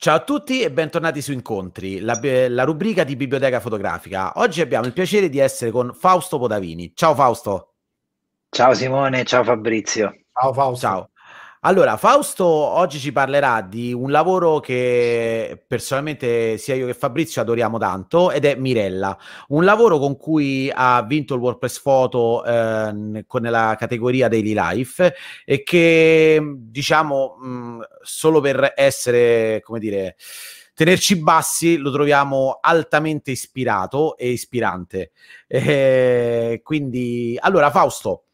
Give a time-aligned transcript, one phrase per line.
[0.00, 4.30] Ciao a tutti e bentornati su Incontri, la, la, rubrica di Biblioteca Fotografica.
[4.36, 6.92] Oggi abbiamo il piacere di essere con Fausto Podavini.
[6.94, 7.74] Ciao Fausto.
[8.48, 10.14] Ciao Simone, ciao Fabrizio.
[10.32, 10.86] Ciao Fausto.
[10.86, 11.10] Ciao.
[11.68, 17.76] Allora, Fausto oggi ci parlerà di un lavoro che personalmente sia io che Fabrizio adoriamo
[17.76, 19.14] tanto ed è Mirella,
[19.48, 25.14] un lavoro con cui ha vinto il WordPress Photo eh, con categoria Daily Life
[25.44, 30.16] e che diciamo mh, solo per essere, come dire,
[30.72, 35.10] tenerci bassi lo troviamo altamente ispirato e ispirante.
[35.46, 38.27] Eh, quindi, allora Fausto,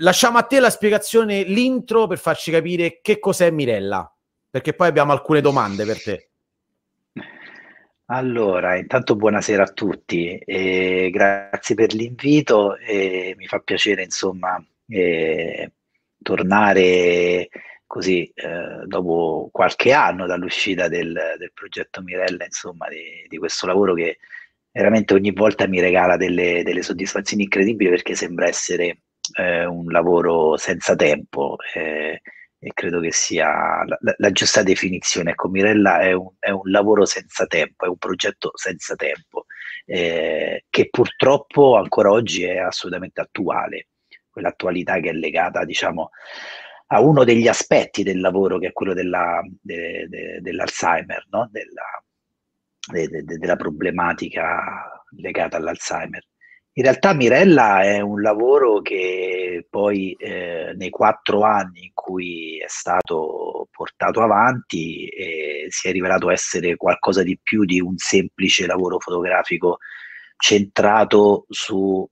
[0.00, 4.12] lasciamo a te la spiegazione, l'intro per farci capire che cos'è Mirella,
[4.50, 6.28] perché poi abbiamo alcune domande per te.
[8.06, 15.70] Allora, intanto buonasera a tutti, e grazie per l'invito e mi fa piacere insomma eh,
[16.20, 17.48] tornare
[17.86, 23.94] così eh, dopo qualche anno dall'uscita del, del progetto Mirella, insomma di, di, questo lavoro
[23.94, 24.18] che
[24.72, 28.98] veramente ogni volta mi regala delle, delle soddisfazioni incredibili perché sembra essere
[29.38, 32.20] eh, un lavoro senza tempo eh,
[32.62, 35.30] e credo che sia la, la, giusta definizione.
[35.30, 39.46] Ecco, Mirella è un, è un, lavoro senza tempo, è un progetto senza tempo,
[39.86, 43.88] eh, che purtroppo ancora oggi è assolutamente attuale,
[44.30, 46.10] quell'attualità che è legata, diciamo,
[46.88, 51.48] a uno degli aspetti del lavoro che è quello della, de, de, dell'Alzheimer, no?
[51.50, 52.02] della,
[53.08, 56.22] de, della problematica legata all'Alzheimer.
[56.74, 62.68] In realtà Mirella è un lavoro che poi eh, nei quattro anni in cui è
[62.68, 69.00] stato portato avanti eh, si è rivelato essere qualcosa di più di un semplice lavoro
[69.00, 69.78] fotografico
[70.36, 72.08] centrato sulla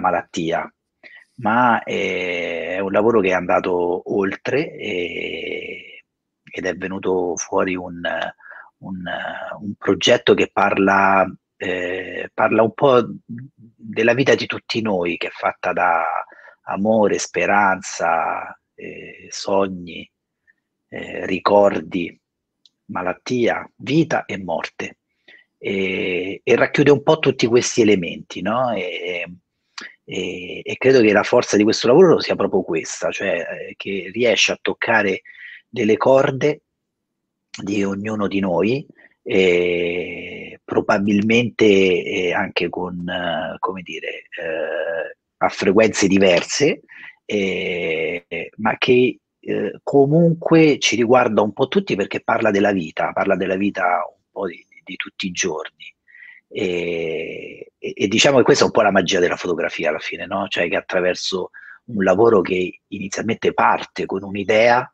[0.00, 0.70] malattia,
[1.36, 6.04] ma è, è un lavoro che è andato oltre e,
[6.50, 8.00] ed è venuto fuori un,
[8.78, 9.02] un,
[9.60, 11.26] un progetto che parla
[11.62, 16.02] eh, parla un po' della vita di tutti noi, che è fatta da
[16.62, 20.10] amore, speranza, eh, sogni,
[20.88, 22.20] eh, ricordi,
[22.86, 24.98] malattia, vita e morte.
[25.56, 28.72] E, e, racchiude un po' tutti questi elementi, no?
[28.72, 29.24] E,
[30.04, 34.10] e, e, credo che la forza di questo lavoro sia proprio questa, cioè eh, che
[34.12, 35.22] riesce a toccare
[35.68, 36.62] delle corde
[37.62, 38.84] di ognuno di noi
[39.22, 46.82] e probabilmente eh, anche con, eh, come dire, eh, a frequenze diverse,
[47.24, 53.36] eh, ma che eh, comunque ci riguarda un po' tutti perché parla della vita, parla
[53.36, 55.94] della vita un po' di, di tutti i giorni.
[56.48, 60.26] E, e, e, diciamo che questa è un po' la magia della fotografia alla fine,
[60.26, 60.46] no?
[60.48, 61.50] Cioè che attraverso
[61.86, 64.90] un lavoro che inizialmente parte con un'idea,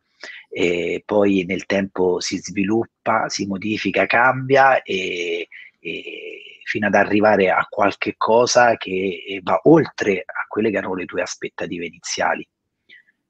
[0.60, 5.46] e poi nel tempo si sviluppa, si modifica, cambia e,
[5.78, 11.04] e fino ad arrivare a qualche cosa che va oltre a quelle che erano le
[11.04, 12.44] tue aspettative iniziali.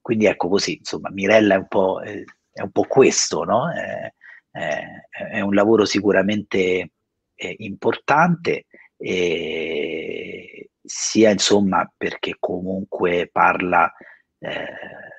[0.01, 3.71] Quindi ecco così, insomma, Mirella è un po', è un po questo, no?
[3.73, 4.11] È,
[4.51, 4.85] è,
[5.33, 6.93] è, un lavoro sicuramente
[7.35, 8.65] eh, importante,
[8.97, 13.93] eh, sia insomma perché comunque parla
[14.39, 14.65] eh,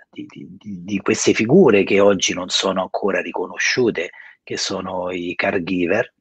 [0.09, 4.11] di, di, di, queste figure che oggi non sono ancora riconosciute,
[4.43, 6.13] che sono i caregiver,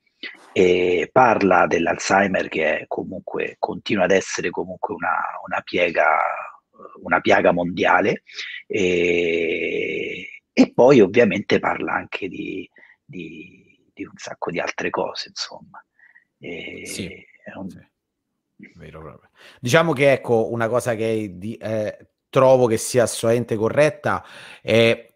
[0.53, 5.17] e parla dell'Alzheimer che comunque continua ad essere comunque una,
[5.47, 6.19] una, piega,
[7.03, 8.23] una piaga mondiale
[8.67, 12.69] e, e, poi ovviamente parla anche di,
[13.05, 15.83] di, di, un sacco di altre cose, insomma.
[16.39, 17.09] E, sì,
[17.55, 17.69] un...
[17.69, 17.87] sì.
[18.75, 19.21] Vero,
[19.61, 21.97] diciamo che ecco una cosa che di, eh,
[22.31, 24.25] trovo che sia assolutamente corretta
[24.63, 25.07] è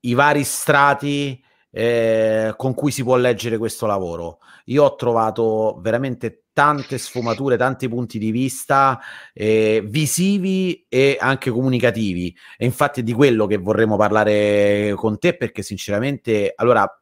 [0.00, 4.38] i vari strati eh, con cui si può leggere questo lavoro.
[4.66, 8.98] Io ho trovato veramente tante sfumature, tanti punti di vista
[9.32, 12.36] eh, visivi e anche comunicativi.
[12.56, 17.00] E infatti è di quello che vorremmo parlare con te perché sinceramente, allora,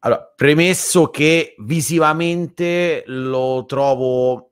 [0.00, 4.50] allora premesso che visivamente lo trovo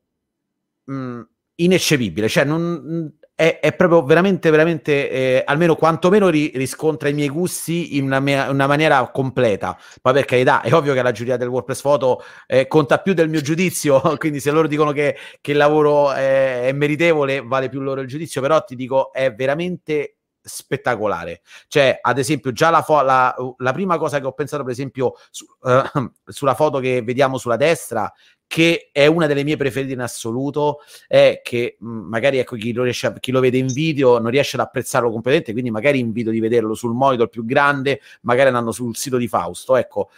[0.85, 1.21] mh, mm,
[1.57, 7.29] ineccepibile, cioè non, è, è, proprio veramente, veramente, eh, almeno quantomeno ri, riscontra i miei
[7.29, 9.77] gusti in una, mia, una, maniera completa.
[10.01, 13.29] Poi per carità, è ovvio che la giuria del WordPress Photo eh, conta più del
[13.29, 17.81] mio giudizio, quindi se loro dicono che, che il lavoro è, è, meritevole, vale più
[17.81, 21.41] loro il giudizio, però ti dico, è veramente spettacolare.
[21.67, 25.15] Cioè, ad esempio, già la, fo- la, la prima cosa che ho pensato, per esempio,
[25.31, 28.13] su, uh, sulla foto che vediamo sulla destra,
[28.55, 30.79] che è una delle mie preferite in assoluto,
[31.09, 34.31] è che mh, magari ecco, chi, lo riesce a, chi lo vede in video non
[34.31, 38.71] riesce ad apprezzarlo completamente, quindi magari invito di vederlo sul monitor più grande, magari andando
[38.71, 39.75] sul sito di Fausto.
[39.75, 40.09] Ecco,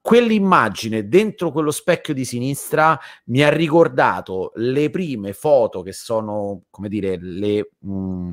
[0.00, 6.88] quell'immagine dentro quello specchio di sinistra mi ha ricordato le prime foto che sono, come
[6.88, 7.72] dire, le...
[7.80, 8.30] Mh,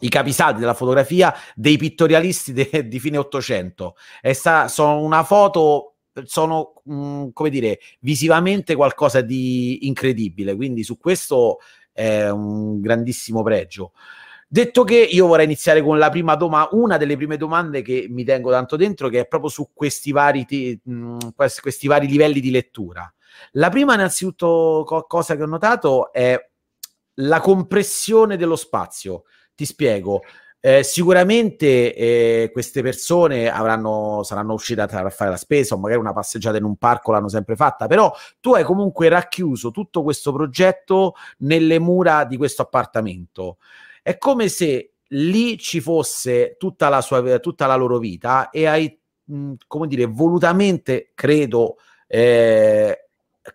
[0.00, 3.96] i capisaldi della fotografia dei pittorialisti de, di fine Ottocento.
[4.66, 11.58] sono una foto sono, mm, come dire, visivamente qualcosa di incredibile, quindi su questo
[11.92, 13.92] è un grandissimo pregio.
[14.48, 18.22] Detto che io vorrei iniziare con la prima domanda, una delle prime domande che mi
[18.22, 21.18] tengo tanto dentro, che è proprio su questi vari, t- mh, mm,
[21.60, 23.12] questi vari livelli di lettura.
[23.52, 26.38] La prima, innanzitutto, co- cosa che ho notato è
[27.14, 29.24] la compressione dello spazio.
[29.54, 30.22] Ti spiego.
[30.66, 36.12] Eh, sicuramente eh, queste persone avranno, saranno uscite a fare la spesa o magari una
[36.12, 41.14] passeggiata in un parco l'hanno sempre fatta, però tu hai comunque racchiuso tutto questo progetto
[41.38, 43.58] nelle mura di questo appartamento.
[44.02, 49.00] È come se lì ci fosse tutta la, sua, tutta la loro vita e hai,
[49.22, 51.76] mh, come dire, volutamente, credo,
[52.08, 53.05] eh,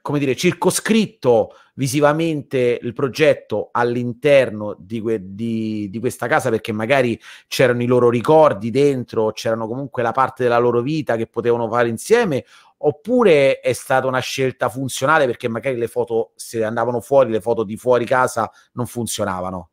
[0.01, 7.19] come dire, circoscritto visivamente il progetto all'interno di, que- di, di, questa casa perché magari
[7.47, 11.89] c'erano i loro ricordi dentro, c'erano comunque la parte della loro vita che potevano fare
[11.89, 12.45] insieme,
[12.77, 17.63] oppure è stata una scelta funzionale perché magari le foto, se andavano fuori, le foto
[17.63, 19.69] di fuori casa non funzionavano?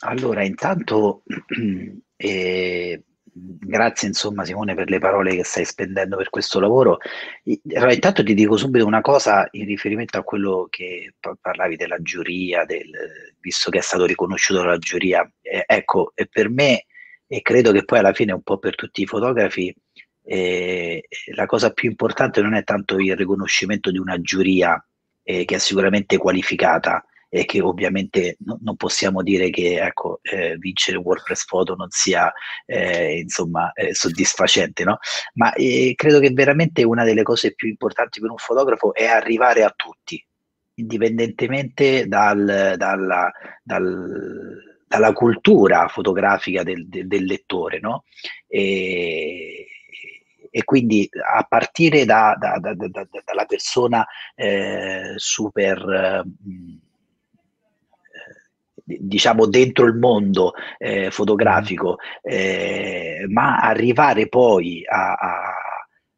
[0.00, 1.22] Allora, intanto
[2.16, 3.02] eh,
[3.40, 6.98] grazie insomma Simone per le parole che stai spendendo per questo lavoro.
[7.74, 12.64] Allora, intanto ti dico subito una cosa in riferimento a quello che parlavi della giuria,
[12.64, 12.90] del,
[13.40, 15.30] visto che è stato riconosciuto dalla giuria.
[15.40, 16.86] Eh, ecco, per me,
[17.26, 19.74] e credo che poi alla fine un po' per tutti i fotografi,
[20.24, 21.02] eh,
[21.34, 24.82] la cosa più importante non è tanto il riconoscimento di una giuria
[25.22, 30.56] eh, che è sicuramente qualificata, e che ovviamente no, non possiamo dire che ecco, eh,
[30.58, 32.32] vincere WordPress Photo non sia
[32.66, 34.98] eh, insomma, eh, soddisfacente, no?
[35.34, 39.62] ma eh, credo che veramente una delle cose più importanti per un fotografo è arrivare
[39.62, 40.24] a tutti,
[40.74, 43.30] indipendentemente dal, dalla,
[43.62, 48.04] dal dalla cultura fotografica del, del, del lettore, no?
[48.46, 49.66] E,
[50.50, 56.22] e quindi a partire da, da, da, dalla persona eh, super eh,
[58.98, 65.54] diciamo dentro il mondo eh, fotografico, eh, ma arrivare poi a, a,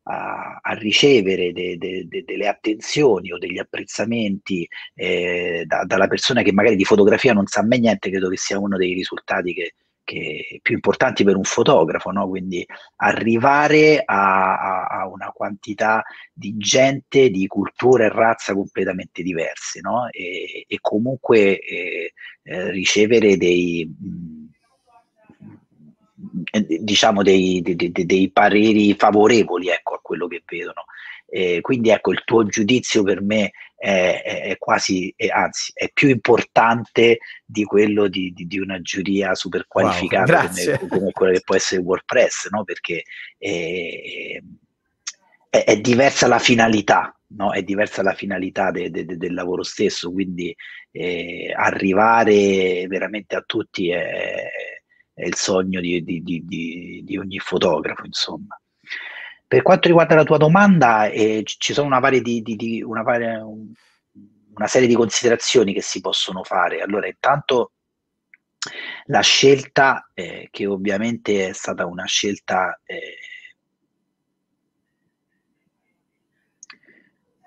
[0.04, 6.42] a, a ricevere de, de, de, delle attenzioni o degli apprezzamenti eh, da, dalla persona
[6.42, 9.74] che magari di fotografia non sa mai niente, credo che sia uno dei risultati che,
[10.10, 12.28] che più importanti per un fotografo, no?
[12.28, 12.66] quindi
[12.96, 16.02] arrivare a, a, una quantità
[16.32, 20.08] di gente di cultura e razza completamente diverse no?
[20.10, 22.12] e, e, comunque eh,
[22.42, 24.48] eh, ricevere dei, mh,
[26.58, 30.86] mm, diciamo dei, dei, dei, pareri favorevoli ecco, a quello che vedono.
[31.32, 35.88] Eh, quindi ecco, il tuo giudizio per me è, è, è quasi, è, anzi, è
[35.92, 41.32] più importante di quello di, di, di una giuria super qualificata wow, come, come, quella
[41.32, 42.64] che può essere WordPress, no?
[42.64, 43.04] perché
[43.38, 44.42] è,
[45.48, 47.52] è, diversa la finalità, no?
[47.52, 50.54] è diversa la finalità de, de, de, del lavoro stesso, quindi
[50.90, 54.50] eh, arrivare veramente a tutti è,
[55.14, 58.59] il sogno di, di ogni fotografo, insomma.
[59.50, 63.44] Per quanto riguarda la tua domanda, eh, ci sono una, di, di, di, una, varia,
[63.44, 66.80] una, serie di considerazioni che si possono fare.
[66.82, 67.72] Allora, intanto
[69.06, 73.16] la scelta, eh, che ovviamente è stata una scelta eh,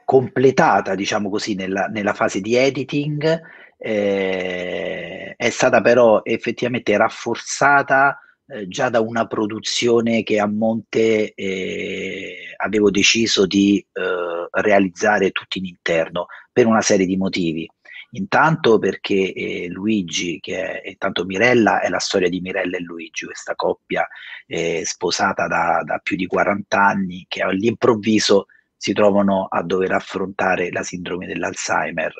[0.04, 3.42] completata, diciamo così, nella, nella fase di editing,
[3.78, 12.54] eh, è stata però effettivamente rafforzata eh, già da una produzione che a monte eh,
[12.58, 17.70] avevo deciso di eh, realizzare tutti in interno per una serie di motivi.
[18.12, 23.26] Intanto perché eh, Luigi, che è intanto Mirella, è la storia di Mirella e Luigi,
[23.26, 24.06] questa coppia
[24.46, 30.70] eh, sposata da, da, più di 40 anni che all'improvviso si trovano a dover affrontare
[30.70, 32.14] la sindrome dell'Alzheimer.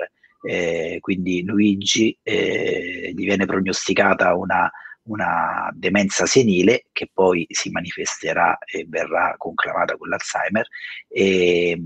[0.46, 4.70] Eh, quindi Luigi gli viene prognosticata una
[5.04, 10.68] una demenza senile che poi si manifesterà e verrà conclamata con l'Alzheimer.
[11.08, 11.82] E,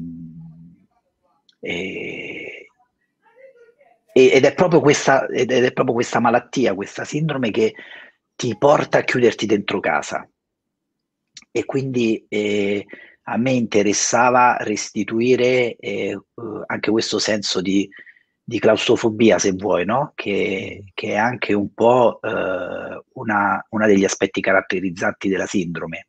[1.59, 2.67] e,
[4.12, 7.74] ed, è proprio questa, ed è proprio questa malattia, questa sindrome che
[8.36, 10.27] ti porta a chiuderti dentro casa.
[11.51, 12.86] E quindi eh,
[13.24, 16.17] a me interessava restituire eh,
[16.67, 17.89] anche questo senso di,
[18.48, 20.13] di, claustrofobia, se vuoi, no?
[20.16, 26.08] che, che, è anche un po' eh, una, degli aspetti caratterizzanti della sindrome.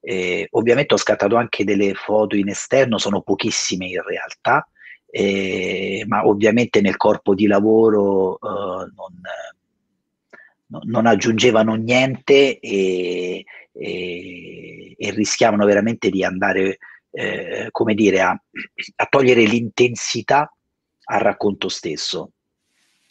[0.00, 4.68] Eh, ovviamente ho scattato anche delle foto in esterno, sono pochissime in realtà,
[5.06, 8.90] eh, ma ovviamente nel corpo di lavoro eh,
[10.66, 16.78] non, non, aggiungevano niente e, e, e, rischiavano veramente di andare,
[17.12, 20.52] eh, come dire, a, a, togliere l'intensità
[21.10, 22.32] al racconto stesso.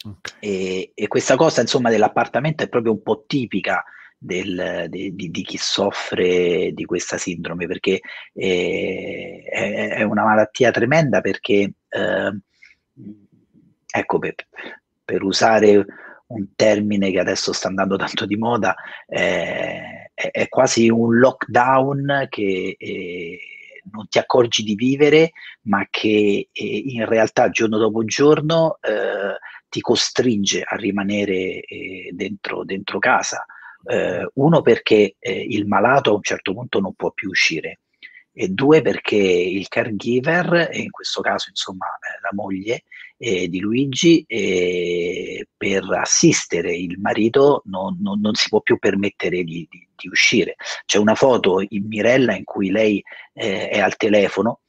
[0.02, 0.38] Okay.
[0.40, 3.84] E, e, questa cosa, insomma, dell'appartamento è proprio un po' tipica
[4.16, 8.00] del, di, di, di, chi soffre di questa sindrome, perché
[8.32, 12.40] eh, è, è, una malattia tremenda perché, eh,
[13.86, 14.34] ecco, per,
[15.04, 15.84] per, usare
[16.28, 18.74] un termine che adesso sta andando tanto di moda,
[19.06, 23.38] eh, è, è, quasi un lockdown che eh,
[23.92, 25.32] non ti accorgi di vivere,
[25.62, 31.62] ma che eh, in realtà giorno dopo giorno eh, ti costringe a rimanere
[32.12, 33.44] dentro, dentro casa.
[33.84, 37.80] Eh, uno perché eh, il malato a un certo punto non può più uscire
[38.40, 42.84] e due perché il caregiver, e in questo caso insomma eh, la moglie
[43.18, 49.44] eh, di Luigi, eh, per assistere il marito non, non, non, si può più permettere
[49.44, 50.54] di, di, di, uscire.
[50.86, 53.04] C'è una foto in Mirella in cui lei
[53.34, 54.60] eh, è al telefono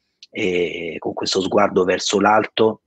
[0.97, 2.81] con questo sguardo verso l'alto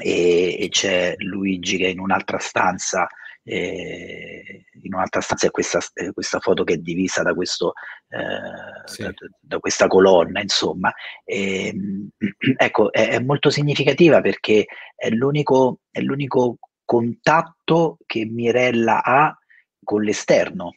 [0.00, 3.08] e, e c'è Luigi che è in un'altra stanza
[3.42, 5.80] eh, in un'altra stanza è questa,
[6.12, 7.72] questa, foto che è divisa da, questo,
[8.08, 9.02] eh, sì.
[9.02, 10.92] da, da questa colonna, insomma.
[11.24, 12.08] E, ehm,
[12.56, 19.36] ecco, è, è, molto significativa perché è l'unico, è l'unico contatto che Mirella ha
[19.82, 20.74] con l'esterno.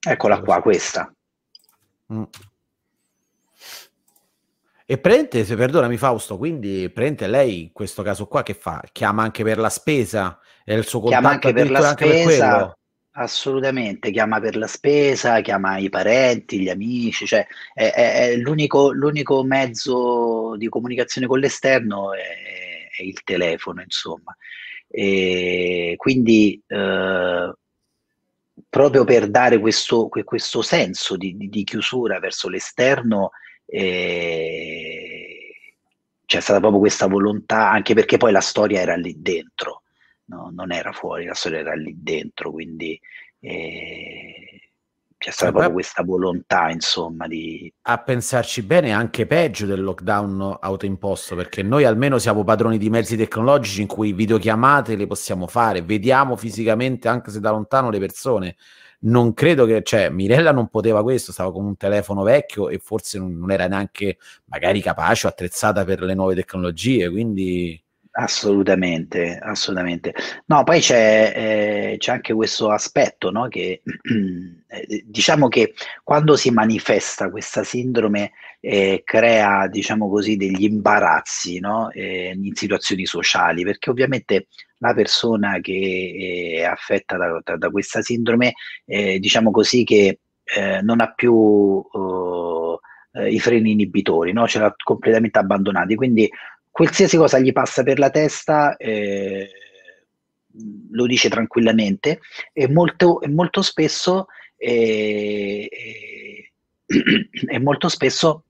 [0.00, 1.12] Eccola qua, questa.
[2.12, 2.22] Mm.
[4.88, 8.80] E prende, se perdonami Fausto, quindi prende lei in questo caso qua che fa?
[8.92, 10.38] Chiama anche per la spesa?
[10.64, 12.56] È il suo contatto chiama anche per la anche spesa?
[12.56, 12.74] Per
[13.16, 18.92] assolutamente, chiama per la spesa, chiama i parenti, gli amici, cioè è, è, è l'unico,
[18.92, 22.20] l'unico, mezzo di comunicazione con l'esterno è,
[22.96, 24.36] è il telefono, insomma.
[24.88, 27.52] E quindi eh,
[28.68, 33.30] proprio per dare questo, questo senso di, di, di chiusura verso l'esterno,
[33.66, 35.46] e
[36.24, 39.82] c'è stata proprio questa volontà, anche perché poi la storia era lì dentro,
[40.26, 40.50] no?
[40.54, 42.98] non era fuori, la storia era lì dentro, quindi
[43.40, 44.46] eh,
[45.18, 47.72] c'è stata proprio questa volontà, insomma, di...
[47.82, 53.16] A pensarci bene, anche peggio del lockdown autoimposto, perché noi almeno siamo padroni di mezzi
[53.16, 58.56] tecnologici in cui videochiamate le possiamo fare, vediamo fisicamente, anche se da lontano, le persone
[59.00, 63.18] non credo che, cioè, Mirella non poteva questo, stava con un telefono vecchio e forse
[63.18, 67.80] non, non era neanche magari capace o attrezzata per le nuove tecnologie, quindi...
[68.18, 70.14] Assolutamente, assolutamente.
[70.46, 71.32] No, poi c'è,
[71.92, 73.46] eh, c'è anche questo aspetto, no?
[73.48, 81.60] che eh, diciamo che quando si manifesta questa sindrome eh, crea, diciamo così, degli imbarazzi
[81.60, 81.90] no?
[81.90, 84.46] Eh, in situazioni sociali, perché ovviamente
[84.78, 90.80] la persona che è affetta da, da, da questa sindrome, eh, diciamo così, che eh,
[90.82, 92.78] non ha più uh,
[93.28, 94.46] i freni inibitori, no?
[94.46, 96.30] ce l'ha completamente abbandonati, quindi
[96.70, 99.50] qualsiasi cosa gli passa per la testa eh,
[100.90, 102.20] lo dice tranquillamente
[102.52, 105.70] e molto, molto spesso e
[107.58, 108.44] molto spesso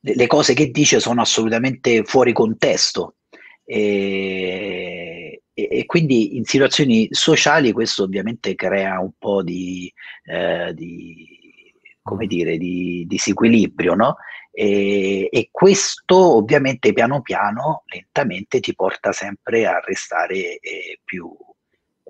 [0.00, 3.16] le cose che dice sono assolutamente fuori contesto
[3.64, 9.92] e, e, quindi in situazioni sociali questo ovviamente crea un po' di,
[10.24, 11.38] eh, di
[12.02, 14.16] come dire, di disequilibrio, no?
[14.50, 21.32] E, e, questo ovviamente piano piano, lentamente, ti porta sempre a restare eh, più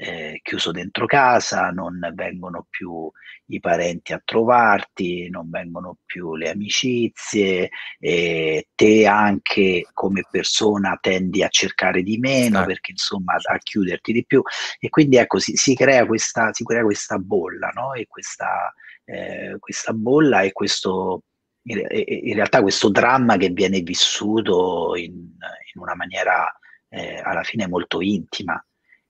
[0.03, 3.11] eh, chiuso dentro casa, non vengono più
[3.49, 11.43] i parenti a trovarti, non vengono più le amicizie, eh, te anche come persona tendi
[11.43, 12.67] a cercare di meno sì.
[12.67, 14.43] perché insomma a chiuderti di più
[14.79, 17.93] e quindi ecco si, si, crea, questa, si crea questa bolla, no?
[17.93, 18.73] E questa,
[19.05, 21.25] eh, questa bolla e questo
[21.63, 26.51] in realtà questo dramma che viene vissuto in, in una maniera
[26.89, 28.65] eh, alla fine molto intima.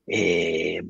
[0.05, 0.85] E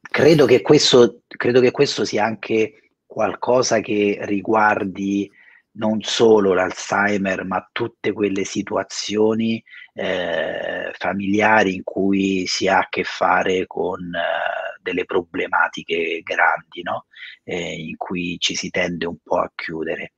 [0.00, 5.30] credo, che questo, credo che questo sia anche qualcosa che riguardi
[5.72, 9.62] non solo l'Alzheimer, ma tutte quelle situazioni
[9.94, 17.06] eh, familiari in cui si ha a che fare con eh, delle problematiche grandi, no?
[17.44, 20.12] eh, in cui ci si tende un po' a chiudere.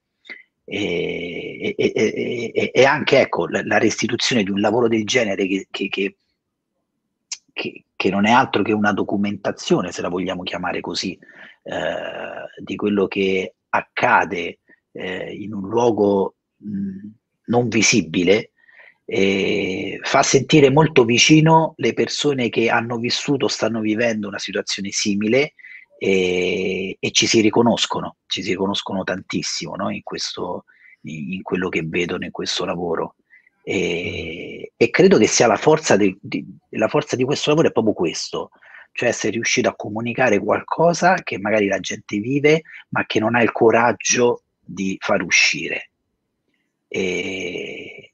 [0.64, 5.66] e, e, e, e anche ecco, la, la, restituzione di un lavoro del genere che,
[5.70, 6.16] che, che,
[7.96, 11.18] che, non è altro che una documentazione, se la vogliamo chiamare così,
[11.64, 14.60] eh, di quello che accade
[14.92, 17.08] eh, in un luogo mh,
[17.46, 18.52] non visibile,
[19.04, 25.54] eh, fa sentire molto vicino le persone che hanno vissuto, stanno vivendo una situazione simile
[25.98, 29.90] e, e ci si riconoscono, ci si riconoscono tantissimo no?
[29.90, 30.64] in, questo,
[31.02, 33.16] in, in, quello che vedono in questo lavoro.
[33.68, 37.70] E, e credo che sia la forza, de, di, la forza di questo lavoro è
[37.72, 38.48] proprio questo,
[38.92, 43.42] cioè essere riuscito a comunicare qualcosa che magari la gente vive, ma che non ha
[43.42, 45.90] il coraggio di far uscire.
[46.88, 48.12] E,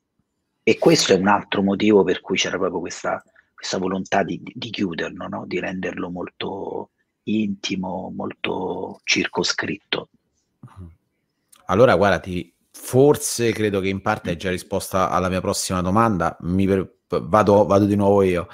[0.61, 3.23] e questo è un altro motivo per cui c'era proprio questa,
[3.54, 5.44] questa volontà di, di chiuderlo, no?
[5.46, 6.90] di renderlo molto
[7.25, 10.08] intimo, molto circoscritto.
[11.66, 16.37] Allora, guarda, ti, forse credo che in parte hai già risposto alla mia prossima domanda.
[16.40, 18.49] Mi per, vado, vado, di nuovo io.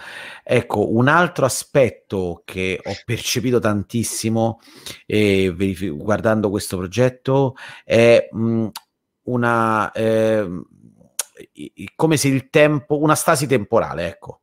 [0.44, 4.60] Ecco, un altro aspetto che ho percepito tantissimo
[5.06, 8.68] eh, verif- guardando questo progetto è mh,
[9.24, 10.48] una eh,
[11.94, 14.39] come se il tempo, una stasi temporale, ecco.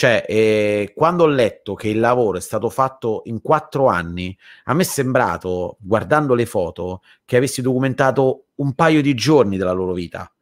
[0.00, 4.72] Cioè, eh, quando ho letto che il lavoro è stato fatto in quattro anni, a
[4.72, 9.92] me è sembrato, guardando le foto, che avessi documentato un paio di giorni della loro
[9.92, 10.32] vita.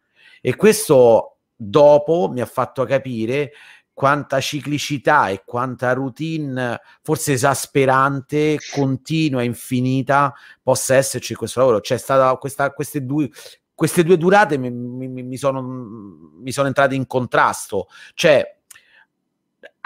[0.40, 3.50] E questo dopo mi ha fatto capire
[3.92, 11.80] quanta ciclicità e quanta routine, forse esasperante, continua, infinita, possa esserci in questo lavoro.
[11.80, 13.28] C'è stata questa, queste due,
[13.74, 17.88] queste due durate mi, mi, mi, sono, mi sono entrate in contrasto.
[18.14, 18.57] Cioè,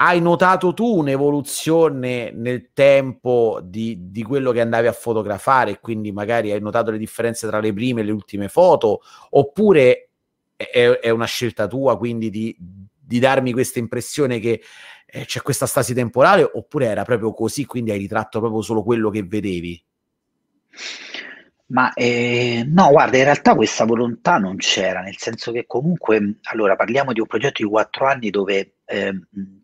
[0.04, 6.50] hai notato tu un'evoluzione nel tempo di, di, quello che andavi a fotografare, quindi magari
[6.50, 10.08] hai notato le differenze tra le prime e le ultime foto, oppure
[10.56, 14.60] è, è una scelta tua, quindi di, di darmi questa impressione che
[15.06, 19.08] eh, c'è questa stasi temporale, oppure era proprio così, quindi hai ritratto proprio solo quello
[19.08, 19.84] che vedevi?
[21.66, 26.74] Ma eh, no, guarda, in realtà questa volontà non c'era, nel senso che comunque, allora
[26.74, 29.12] parliamo di un progetto di quattro anni dove eh,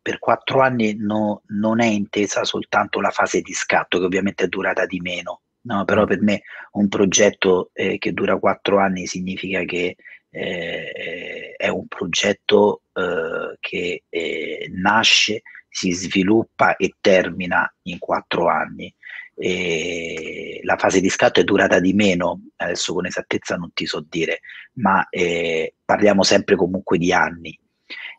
[0.01, 4.49] per quattro anni no, non è intesa soltanto la fase di scatto, che ovviamente è
[4.49, 5.85] durata di meno, no?
[5.85, 9.97] però per me un progetto eh, che dura quattro anni significa che
[10.31, 18.93] eh, è un progetto eh, che eh, nasce, si sviluppa e termina in quattro anni
[19.41, 24.05] eh, la fase di scatto è durata di meno, adesso con esattezza non ti so
[24.09, 24.41] dire,
[24.75, 27.59] ma eh, parliamo sempre comunque di anni.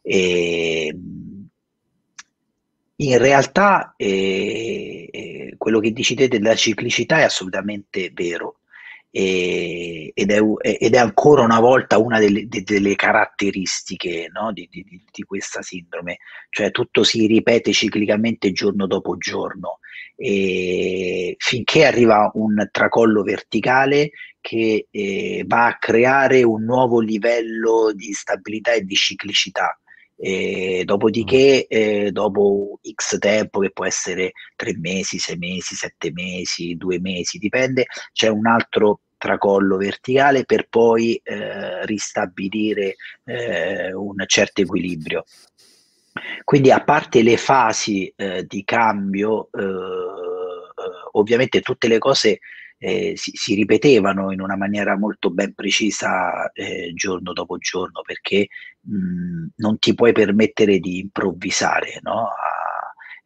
[0.01, 0.95] E,
[3.01, 8.59] in realtà eh, eh, quello che dici te della ciclicità è assolutamente vero.
[9.11, 14.85] E, ed, è, ed, è, ancora una volta una delle, delle caratteristiche no, di, di,
[15.11, 16.17] di, questa sindrome,
[16.49, 19.79] cioè tutto si ripete ciclicamente giorno dopo giorno.
[20.15, 28.11] E finché arriva un tracollo verticale che eh, va a creare un nuovo livello di
[28.11, 29.79] stabilità e di ciclicità.
[30.21, 31.77] E dopodiché, mm.
[31.77, 37.37] eh, dopo X tempo, che può essere tre mesi, sei mesi, sette mesi, due mesi,
[37.37, 45.23] dipende, c'è un altro tracollo verticale per poi eh, ristabilire eh, un certo equilibrio.
[46.43, 52.39] Quindi a parte le fasi eh, di cambio, eh, eh, ovviamente tutte le cose
[52.79, 58.47] eh, si, si, ripetevano in una maniera molto ben precisa eh, giorno dopo giorno perché
[58.81, 61.99] mh, non ti puoi permettere di improvvisare.
[62.01, 62.29] No?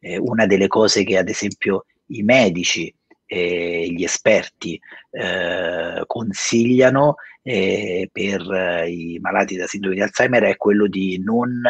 [0.00, 2.94] Eh, una delle cose che ad esempio i medici
[3.26, 4.78] e gli esperti
[5.10, 11.62] eh, consigliano eh, per eh, i malati da sindrome di Alzheimer è quello di non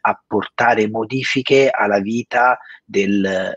[0.00, 3.52] apportare modifiche alla vita del,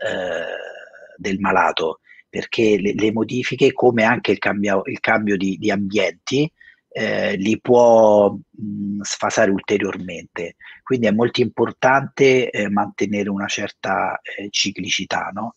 [1.16, 2.00] del malato,
[2.34, 6.50] perché le, le, modifiche, come anche il cambio, il cambio di, di ambienti,
[6.88, 10.56] eh, li può mh, sfasare ulteriormente.
[10.82, 15.54] Quindi è molto importante eh, mantenere una certa eh, ciclicità, no?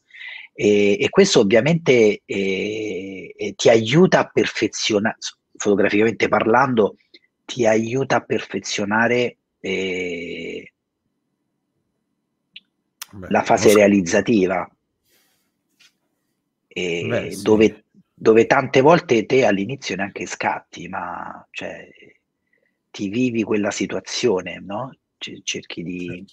[0.54, 5.18] E, e, questo ovviamente eh, eh, ti aiuta a perfezionare,
[5.56, 6.98] fotograficamente parlando,
[7.44, 10.74] ti aiuta a perfezionare eh,
[13.13, 14.70] Beh, la fase realizzativa,
[17.08, 17.42] Beh, sì.
[17.42, 21.90] dove, dove, tante volte te all'inizio neanche scatti, ma cioè,
[22.92, 24.96] ti vivi quella situazione, no?
[25.18, 26.24] cerchi, di,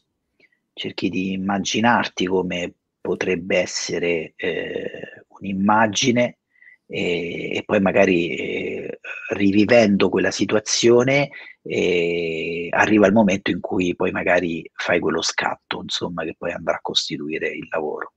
[0.75, 6.39] cerchi di immaginarti come potrebbe essere eh, un'immagine
[6.87, 11.31] e, e, poi magari eh, rivivendo quella situazione
[11.63, 16.75] e arriva il momento in cui poi magari fai quello scatto, insomma, che poi andrà
[16.75, 18.13] a costituire il lavoro.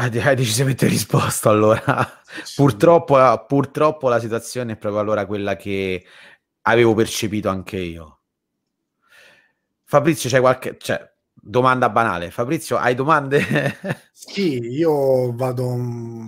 [0.00, 1.82] Hai decisamente risposto allora.
[2.56, 6.02] purtroppo, purtroppo la situazione è proprio allora quella che
[6.62, 8.20] avevo percepito anche io.
[9.84, 10.78] Fabrizio, c'è qualche...
[10.78, 12.30] Cioè, domanda banale.
[12.30, 13.44] Fabrizio, hai domande?
[14.10, 15.76] sì, io vado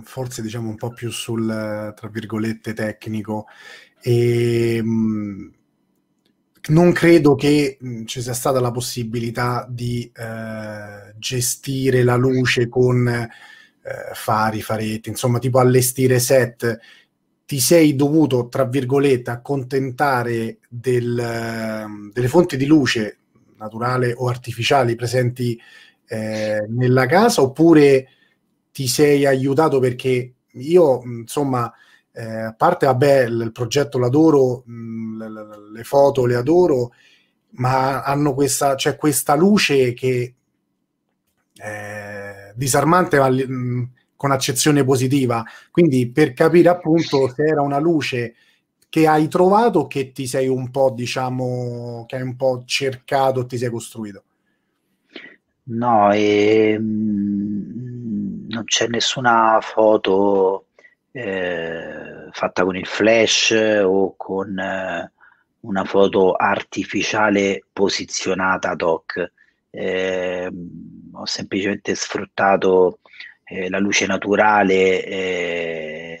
[0.03, 3.47] forse diciamo un po' più sul, tra virgolette, tecnico.
[3.99, 5.47] E, mm,
[6.69, 13.29] non credo che mm, ci sia stata la possibilità di eh, gestire la luce con
[13.83, 16.79] eh, fari, faretti, insomma, tipo allestire set,
[17.45, 23.17] ti sei dovuto, tra virgolette, accontentare del, ehm, delle fonti di luce
[23.57, 25.59] naturale o artificiali presenti
[26.07, 28.07] eh, nella casa oppure
[28.71, 31.71] ti sei aiutato perché io, insomma,
[32.11, 36.91] eh, a parte, vabbè, il, il progetto l'adoro, mh, le, le, foto le adoro,
[37.51, 40.35] ma hanno questa, cioè questa luce che
[41.55, 42.12] eh,
[42.55, 43.29] disarmante ma
[44.15, 45.43] con accezione positiva.
[45.69, 48.35] Quindi per capire appunto se era una luce
[48.87, 53.57] che hai trovato che ti sei un po', diciamo, che hai un po' cercato, ti
[53.57, 54.23] sei costruito.
[55.65, 56.83] No, ehm,
[58.47, 60.67] non c'è nessuna foto
[61.11, 63.51] eh, fatta con il flash
[63.83, 65.11] o con eh,
[65.61, 69.31] una foto artificiale posizionata ad hoc.
[69.69, 70.51] Eh,
[71.13, 72.99] ho semplicemente sfruttato
[73.45, 76.19] eh, la luce naturale eh,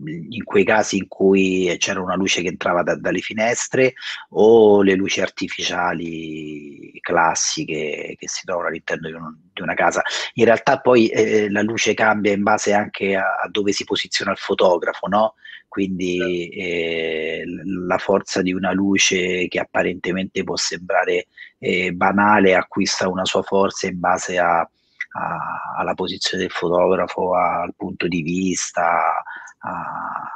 [0.00, 3.94] in quei casi in cui c'era una luce che entrava da, dalle finestre
[4.30, 10.02] o le luci artificiali classiche che si trovano all'interno di, un, di una casa.
[10.34, 14.30] In realtà poi eh, la luce cambia in base anche a, a dove si posiziona
[14.30, 15.34] il fotografo, no?
[15.68, 17.44] quindi eh,
[17.86, 21.26] la forza di una luce che apparentemente può sembrare
[21.58, 27.74] eh, banale acquista una sua forza in base a, a, alla posizione del fotografo, al
[27.76, 29.22] punto di vista.
[29.58, 30.30] A,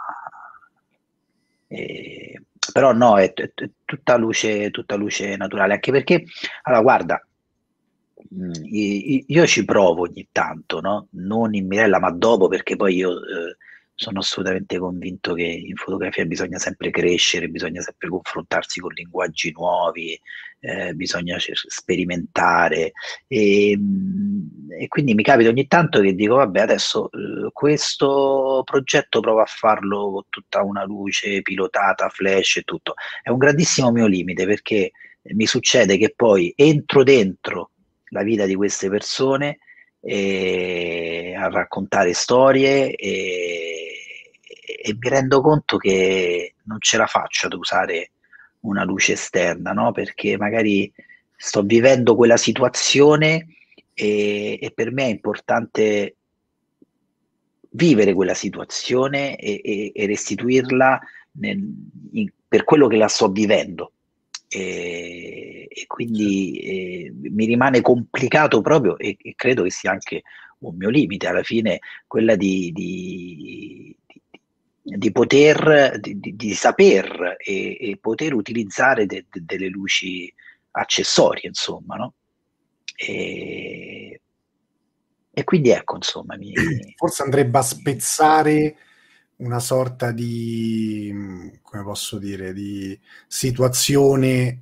[1.68, 3.50] eh, però no, è, è,
[3.84, 6.24] tutta, luce, tutta luce naturale, anche perché,
[6.62, 7.26] allora guarda,
[8.34, 8.52] mm,
[9.26, 11.08] io ci provo ogni tanto, no?
[11.12, 13.56] non in Mirella, ma dopo, perché poi io eh,
[14.02, 20.20] sono assolutamente convinto che in fotografia bisogna sempre crescere, bisogna sempre confrontarsi con linguaggi nuovi,
[20.60, 22.92] eh, bisogna sperimentare
[23.26, 29.20] e, mm, e, quindi mi capita ogni tanto che dico vabbè adesso eh, questo progetto
[29.20, 32.94] provo a farlo con tutta una luce pilotata, flash e tutto.
[33.22, 34.90] È un grandissimo mio limite perché
[35.34, 37.70] mi succede che poi entro dentro
[38.06, 39.58] la vita di queste persone
[40.00, 43.91] e a raccontare storie e,
[44.64, 48.12] e, mi rendo conto che non ce la faccio ad usare
[48.60, 49.90] una luce esterna, no?
[49.92, 50.92] perché magari
[51.36, 53.48] sto vivendo quella situazione
[53.92, 56.16] e, e per me è importante
[57.70, 61.00] vivere quella situazione e, e restituirla
[61.32, 61.58] nel,
[62.12, 63.92] in, per quello che la sto vivendo.
[64.48, 70.22] E, e quindi eh, mi rimane complicato proprio e, e, credo che sia anche
[70.58, 73.96] un mio limite alla fine quella di, di,
[74.82, 80.32] di, di poter di, saper e, e, poter utilizzare de, de, delle luci
[80.72, 82.14] accessorie insomma no?
[82.96, 84.20] e,
[85.30, 86.52] e quindi ecco insomma mi...
[86.96, 88.76] forse andrebbe a spezzare
[89.42, 91.12] una sorta di,
[91.62, 94.60] come posso dire, di situazione eh,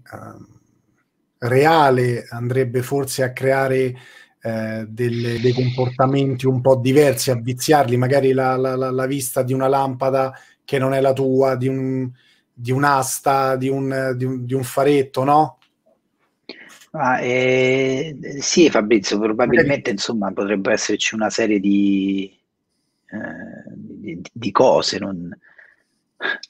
[1.38, 3.94] reale, andrebbe forse a creare
[4.42, 9.52] eh, delle, dei comportamenti un po' diversi, a viziarli, magari la, la, la, vista di
[9.52, 10.32] una lampada
[10.64, 12.10] che non è la tua, di, un,
[12.52, 15.58] di un'asta, di un, di, un, di un faretto, no?
[16.92, 22.36] Ah, eh, sì, Fabrizio, probabilmente insomma potrebbe esserci una serie di,
[23.10, 25.30] eh, di, di cose, non,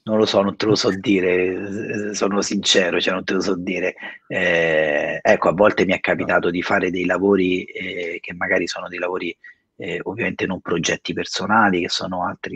[0.05, 3.57] non, lo so, non te lo so dire, sono sincero, cioè non te lo so
[3.57, 3.95] dire.
[4.27, 8.89] Eh, ecco, a volte mi è capitato di fare dei lavori eh, che magari sono
[8.89, 9.37] dei lavori
[9.81, 12.55] eh, ovviamente non progetti personali, che sono altre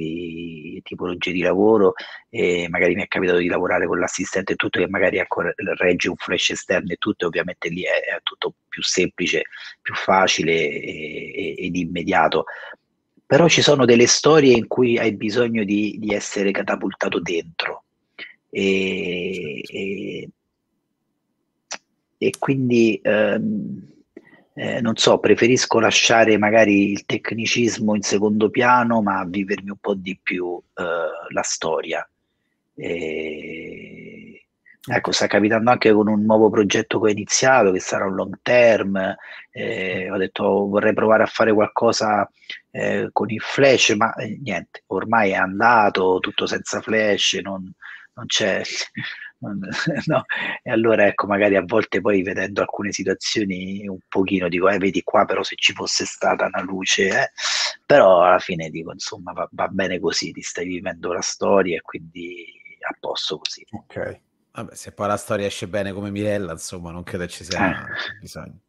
[0.82, 1.94] tipologie di lavoro,
[2.28, 5.42] e magari mi è capitato di lavorare con l'assistente e tutto, che magari ecco,
[5.78, 9.44] regge un flash esterno e tutto, e ovviamente lì è, è tutto più semplice,
[9.80, 12.44] più facile e, e, ed immediato
[13.34, 17.82] però ci sono delle storie in cui hai bisogno di, di essere catapultato dentro
[18.48, 20.28] e, e,
[22.16, 23.88] e quindi ehm,
[24.54, 29.94] eh, non so, preferisco lasciare magari il tecnicismo in secondo piano, ma vivermi un po'
[29.94, 32.08] di più eh, la storia.
[32.76, 33.93] E...
[34.86, 38.38] Ecco, sta capitando anche con un nuovo progetto che ho iniziato, che sarà un long
[38.42, 39.16] term.
[39.50, 42.28] Eh, ho detto vorrei provare a fare qualcosa
[42.70, 47.72] eh, con il flash, ma eh, niente, ormai è andato, tutto senza flash, non,
[48.14, 48.62] non c'è
[50.06, 50.24] no?
[50.62, 55.02] E allora ecco, magari a volte poi vedendo alcune situazioni un pochino dico, eh, vedi
[55.02, 57.30] qua però se ci fosse stata una luce, eh?
[57.84, 61.82] però alla fine dico, insomma, va, va, bene così, ti stai vivendo la storia e
[61.82, 62.46] quindi
[62.88, 63.64] a posto così.
[63.70, 64.20] Ok.
[64.54, 68.20] Vabbè, se poi la storia esce bene come Mirella, insomma, non credo ci sia eh.
[68.20, 68.60] bisogno.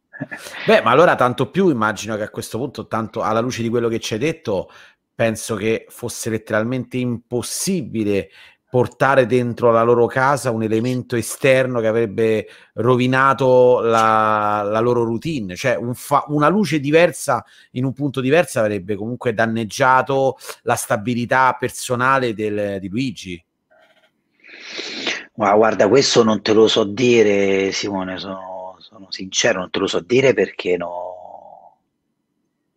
[0.66, 3.88] Beh, ma allora tanto più immagino che a questo punto, tanto alla luce di quello
[3.88, 4.68] che ci hai detto,
[5.14, 8.30] penso che fosse letteralmente impossibile
[8.68, 15.54] portare dentro la loro casa un elemento esterno che avrebbe rovinato la, la loro routine,
[15.54, 21.56] cioè un fa- una luce diversa in un punto diverso avrebbe comunque danneggiato la stabilità
[21.58, 23.45] personale del, di Luigi.
[25.36, 29.86] Ma guarda, questo non te lo so dire, Simone, sono, sono sincero, non te lo
[29.86, 31.76] so dire perché no,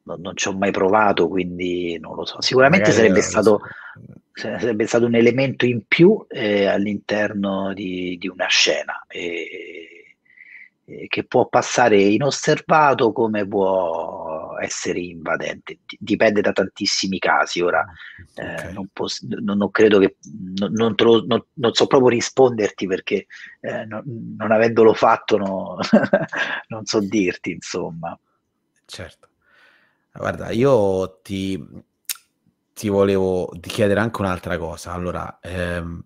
[0.03, 2.41] non, non ci ho mai provato, quindi non lo so.
[2.41, 3.61] Sicuramente Magari sarebbe stato...
[3.61, 10.15] So sarebbe stato un elemento in più eh, all'interno di, di, una scena eh,
[10.85, 15.79] eh, che può passare inosservato come può essere invadente.
[15.97, 17.61] Dipende da tantissimi casi.
[17.61, 17.85] Ora
[18.35, 18.73] eh, okay.
[18.73, 20.17] non, posso, non, non, credo che
[20.55, 23.27] non, non, lo, non, so proprio risponderti perché
[23.61, 25.37] eh, non, avendolo fatto
[26.67, 28.17] non so dirti, insomma.
[28.85, 29.27] Certo.
[30.11, 31.63] Guarda, io ti,
[32.73, 34.91] ti volevo chiedere anche un'altra cosa.
[34.91, 36.03] Allora, ehm,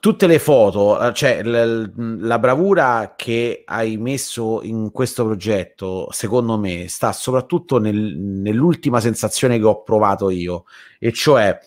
[0.00, 6.58] tutte le foto, eh, cioè l- la bravura che hai messo in questo progetto, secondo
[6.58, 10.64] me, sta soprattutto nel, nell'ultima sensazione che ho provato io,
[10.98, 11.58] e cioè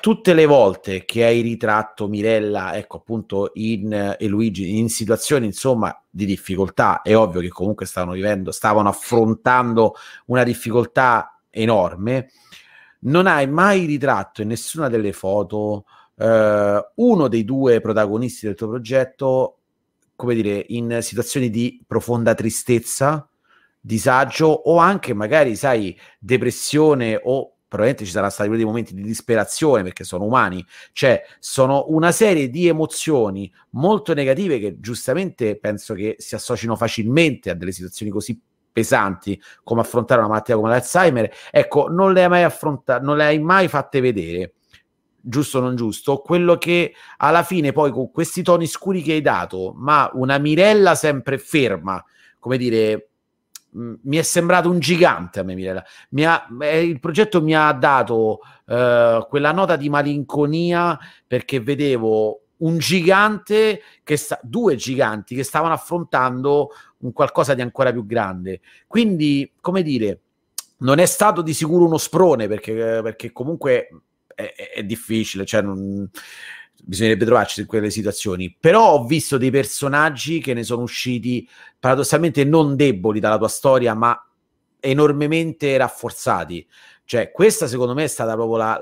[0.00, 5.98] tutte le volte che hai ritratto Mirella, ecco appunto in, e Luigi in situazioni insomma
[6.10, 9.94] di difficoltà, è ovvio che comunque stavano vivendo, stavano affrontando
[10.26, 12.30] una difficoltà enorme,
[13.00, 18.68] non hai mai ritratto in nessuna delle foto eh, uno dei due protagonisti del tuo
[18.68, 19.58] progetto,
[20.16, 23.28] come dire, in situazioni di profonda tristezza,
[23.80, 29.82] disagio o anche magari, sai, depressione o probabilmente ci saranno stati dei momenti di disperazione
[29.82, 36.14] perché sono umani, cioè sono una serie di emozioni molto negative che giustamente penso che
[36.18, 38.40] si associno facilmente a delle situazioni così
[38.72, 43.24] pesanti come affrontare una malattia come l'Alzheimer, ecco, non le hai mai affrontate, non le
[43.24, 44.54] hai mai fatte vedere,
[45.26, 49.20] giusto o non giusto, quello che alla fine poi con questi toni scuri che hai
[49.22, 52.04] dato, ma una Mirella sempre ferma,
[52.38, 53.08] come dire,
[53.74, 55.84] mi è sembrato un gigante a me Mirella.
[56.10, 62.40] Mi ha, eh, il progetto mi ha dato eh, quella nota di malinconia perché vedevo
[62.58, 68.60] un gigante che sta, due giganti che stavano affrontando un qualcosa di ancora più grande.
[68.86, 70.20] Quindi, come dire,
[70.78, 73.88] non è stato di sicuro uno sprone perché, perché comunque
[74.34, 76.08] è, è, difficile, cioè non,
[76.84, 78.54] bisognerebbe trovarci in quelle situazioni.
[78.58, 83.94] Però ho visto dei personaggi che ne sono usciti paradossalmente non deboli dalla tua storia,
[83.94, 84.18] ma
[84.80, 86.66] enormemente rafforzati.
[87.06, 88.80] Cioè, questa secondo me è stata proprio la,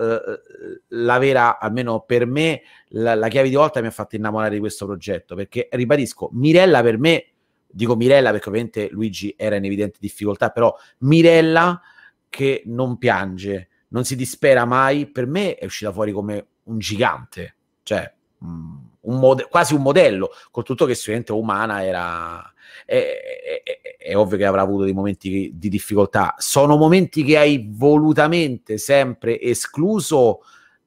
[0.88, 4.54] la vera, almeno per me, la, la, chiave di volta che mi ha fatto innamorare
[4.54, 5.34] di questo progetto.
[5.34, 7.26] Perché, ribadisco, Mirella per me,
[7.66, 11.80] dico Mirella perché ovviamente Luigi era in evidente difficoltà, però Mirella
[12.28, 17.56] che non piange, non si dispera mai, per me è uscita fuori come un gigante.
[17.82, 18.12] Cioè,
[18.44, 22.52] mm, un mode- quasi un modello, con tutto che sicuramente umana era...
[22.86, 26.34] È, è, è, ovvio che avrà avuto dei momenti di difficoltà.
[26.38, 30.40] Sono momenti che hai volutamente sempre escluso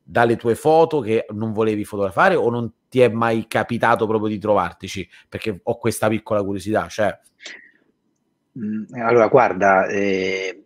[0.03, 4.39] dalle tue foto che non volevi fotografare o non ti è mai capitato proprio di
[4.39, 5.07] trovartici?
[5.29, 6.87] Perché ho questa piccola curiosità.
[6.87, 7.17] Cioè...
[8.59, 10.63] Mm, allora, guarda, eh,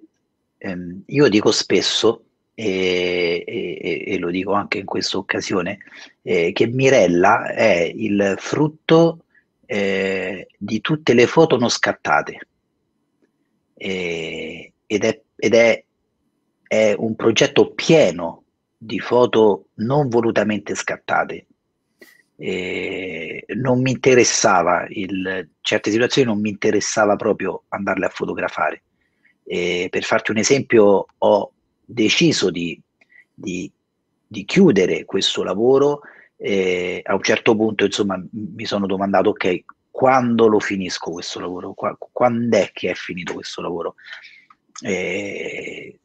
[0.57, 2.28] ehm, io dico spesso
[2.61, 5.77] e, e, e, lo dico anche in questa occasione,
[6.21, 9.23] eh, che Mirella è il frutto
[9.65, 12.47] eh, di tutte le foto non scattate
[13.75, 15.83] eh, ed, è, ed è,
[16.67, 18.43] è, un progetto pieno
[18.77, 21.45] di foto non volutamente scattate.
[23.55, 28.83] non mi interessava, in certe situazioni non mi interessava proprio andarle a fotografare.
[29.45, 31.53] per farti un esempio, ho
[31.91, 32.79] deciso di,
[33.33, 33.71] di,
[34.27, 36.01] di chiudere questo lavoro,
[36.37, 41.73] eh, a un certo punto insomma mi sono domandato ok, quando lo finisco questo lavoro,
[41.73, 43.95] Qua, quando è che è finito questo lavoro.
[44.81, 45.99] E,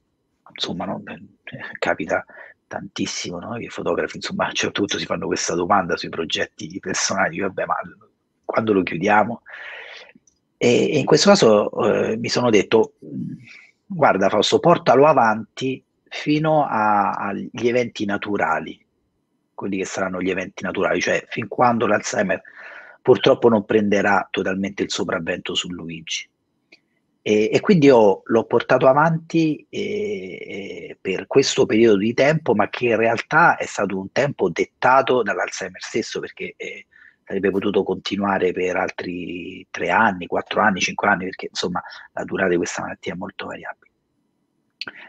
[0.53, 1.03] insomma, no?
[1.79, 2.25] capita
[2.67, 3.53] tantissimo no?
[3.53, 7.39] che i fotografi insomma, a un certo punto si fanno questa domanda sui progetti personali,
[7.39, 7.77] vabbè ma
[8.45, 9.43] quando lo chiudiamo?
[10.57, 12.95] E, e in questo caso eh, mi sono detto,
[13.87, 18.81] guarda Fausto, portalo avanti fino agli eventi naturali,
[19.53, 22.41] quelli che saranno gli eventi naturali, cioè fin quando l'Alzheimer
[23.03, 26.29] purtroppo non prenderà totalmente il sopravvento su Luigi.
[27.27, 32.87] E, e quindi io l'ho portato avanti eh, per questo periodo di tempo, ma che
[32.87, 36.87] in realtà è stato un tempo dettato dall'Alzheimer stesso, perché eh,
[37.25, 41.83] sarebbe potuto continuare per altri tre anni, quattro anni, cinque anni, perché insomma
[42.13, 43.93] la durata di questa malattia è molto variabile.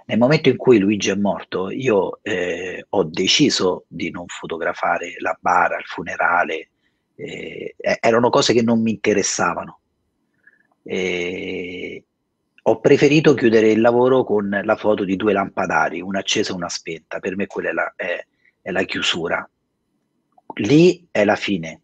[0.06, 5.38] Nel momento in cui Luigi è morto, io eh, ho deciso di non fotografare la
[5.40, 6.70] bara, il funerale,
[7.16, 9.82] eh, erano cose che non mi interessavano
[10.86, 12.04] eh,
[12.68, 16.70] ho preferito chiudere il lavoro con la foto di due lampadari, una accesa e una
[16.70, 17.20] spenta.
[17.20, 18.26] Per me quella è la, è,
[18.62, 19.48] è la chiusura.
[20.58, 21.82] Lì è la fine,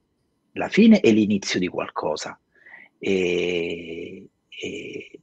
[0.54, 2.40] la fine è l'inizio di qualcosa.
[3.00, 5.20] E, e,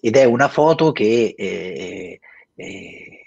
[0.00, 2.20] ed è una foto che eh,
[2.54, 3.26] eh,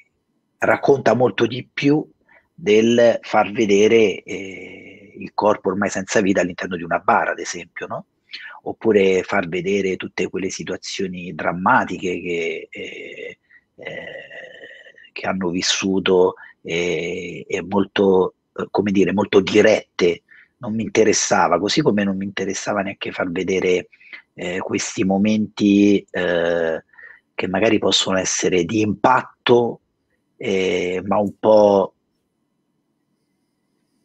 [0.58, 2.06] racconta molto di più
[2.54, 7.88] del far vedere eh, il corpo ormai senza vita all'interno di una bara, ad esempio,
[7.88, 8.06] no?
[8.64, 13.38] oppure far vedere tutte quelle situazioni drammatiche che, eh,
[13.76, 13.96] eh,
[15.12, 20.24] che hanno vissuto e, e molto, eh, come dire, molto dirette.
[20.63, 23.89] Non mi interessava, così come non mi interessava neanche far vedere
[24.34, 26.84] eh, questi momenti eh,
[27.36, 29.82] che magari possono essere di impatto,
[30.38, 31.93] eh, ma un po'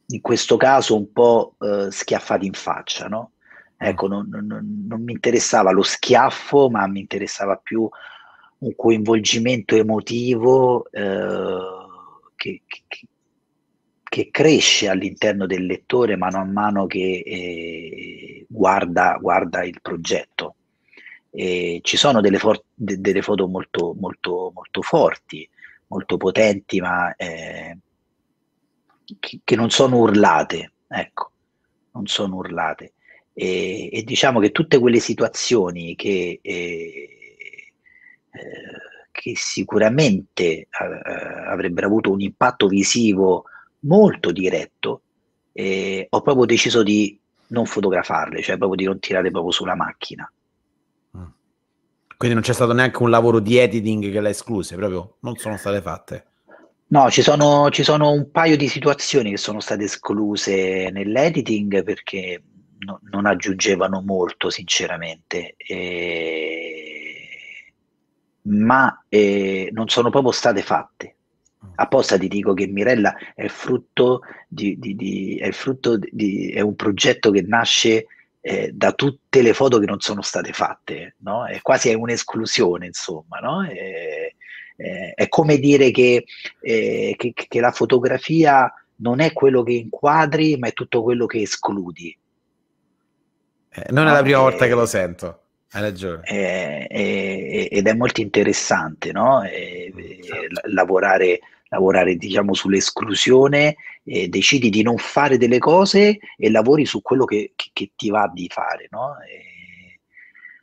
[0.06, 1.54] in questo caso un po'
[1.90, 3.32] schiaffati in faccia, no?
[3.76, 7.88] Ecco, non, non, non, mi interessava lo schiaffo, ma mi interessava più
[8.58, 11.58] un coinvolgimento emotivo eh,
[12.34, 13.06] che, che,
[14.08, 20.54] che, cresce all'interno del lettore mano a mano che eh, guarda, guarda, il progetto.
[21.30, 25.48] E ci sono delle, for- de- delle foto molto, molto, molto forti,
[25.88, 27.76] molto potenti, ma eh,
[29.18, 31.30] che, che non sono urlate, ecco,
[31.92, 32.94] non sono urlate.
[33.32, 37.08] E, e diciamo che tutte quelle situazioni che, eh,
[38.30, 40.68] eh, che sicuramente eh,
[41.46, 43.44] avrebbero avuto un impatto visivo
[43.80, 45.02] molto diretto,
[45.52, 50.30] eh, ho proprio deciso di non fotografarle, cioè proprio di non tirare proprio sulla macchina.
[51.16, 51.24] Mm.
[52.16, 55.56] Quindi non c'è stato neanche un lavoro di editing che le escluse, proprio non sono
[55.56, 56.26] state fatte.
[56.90, 62.42] No, ci sono, ci sono un paio di situazioni che sono state escluse nell'editing perché
[62.78, 67.28] no, non aggiungevano molto sinceramente, eh,
[68.42, 71.17] ma eh, non sono proprio state fatte.
[71.64, 71.70] Mm.
[71.76, 76.76] Apposta ti dico che Mirella è frutto di, di, di, è, frutto di è un
[76.76, 78.06] progetto che nasce
[78.40, 81.46] eh, da tutte le foto che non sono state fatte, no?
[81.46, 83.64] È quasi un'esclusione, insomma, no?
[83.64, 84.32] È,
[84.76, 86.24] è, è come dire che,
[86.60, 91.42] eh, che, che la fotografia non è quello che inquadri, ma è tutto quello che
[91.42, 92.16] escludi.
[93.70, 95.42] Eh, non è la prima volta che lo sento.
[95.70, 96.22] Hai ragione.
[96.24, 99.42] Eh, eh, ed è molto interessante no?
[99.42, 100.60] Eh, certo.
[100.72, 107.52] lavorare, lavorare diciamo, sull'esclusione, decidi di non fare delle cose e lavori su quello che,
[107.54, 108.88] che, che ti va di fare.
[108.90, 109.16] No?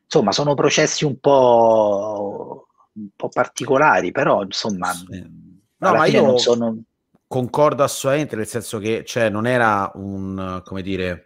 [0.06, 5.22] insomma, sono processi un po', un po' particolari, però insomma, sì.
[5.78, 6.84] no, ma io non sono...
[7.28, 11.25] concordo assolutamente, nel senso che cioè, non era un, come dire,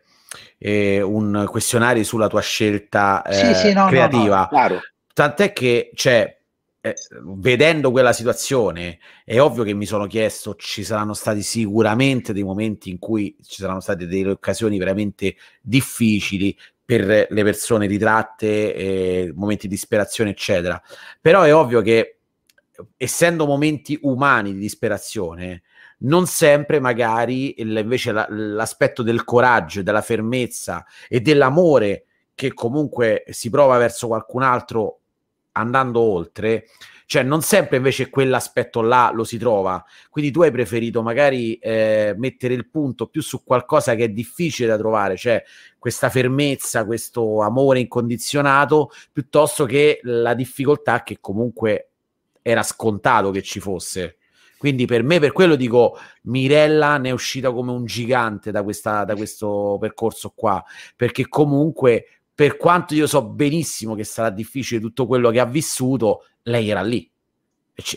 [0.57, 4.49] eh, un questionario sulla tua scelta eh, sì, sì, no, creativa.
[4.51, 4.79] No, no,
[5.13, 6.37] Tant'è che, cioè,
[6.81, 12.43] eh, vedendo quella situazione, è ovvio che mi sono chiesto, ci saranno stati sicuramente dei
[12.43, 19.31] momenti in cui ci saranno state delle occasioni veramente difficili per le persone ritratte, eh,
[19.35, 20.81] momenti di disperazione, eccetera.
[21.19, 22.19] Però è ovvio che,
[22.97, 25.63] essendo momenti umani di disperazione,
[25.99, 33.25] non sempre magari il, invece la, l'aspetto del coraggio, della fermezza e dell'amore che comunque
[33.29, 34.99] si prova verso qualcun altro
[35.53, 36.67] andando oltre,
[37.05, 39.83] cioè non sempre invece quell'aspetto là lo si trova.
[40.09, 44.69] Quindi tu hai preferito magari eh, mettere il punto più su qualcosa che è difficile
[44.69, 45.43] da trovare, cioè
[45.77, 51.89] questa fermezza, questo amore incondizionato, piuttosto che la difficoltà che comunque
[52.41, 54.18] era scontato che ci fosse.
[54.59, 59.05] Quindi per me, per quello dico, Mirella ne è uscita come un gigante da, questa,
[59.05, 60.61] da questo percorso qua,
[60.97, 66.25] perché comunque, per quanto io so benissimo che sarà difficile tutto quello che ha vissuto,
[66.43, 67.09] lei era lì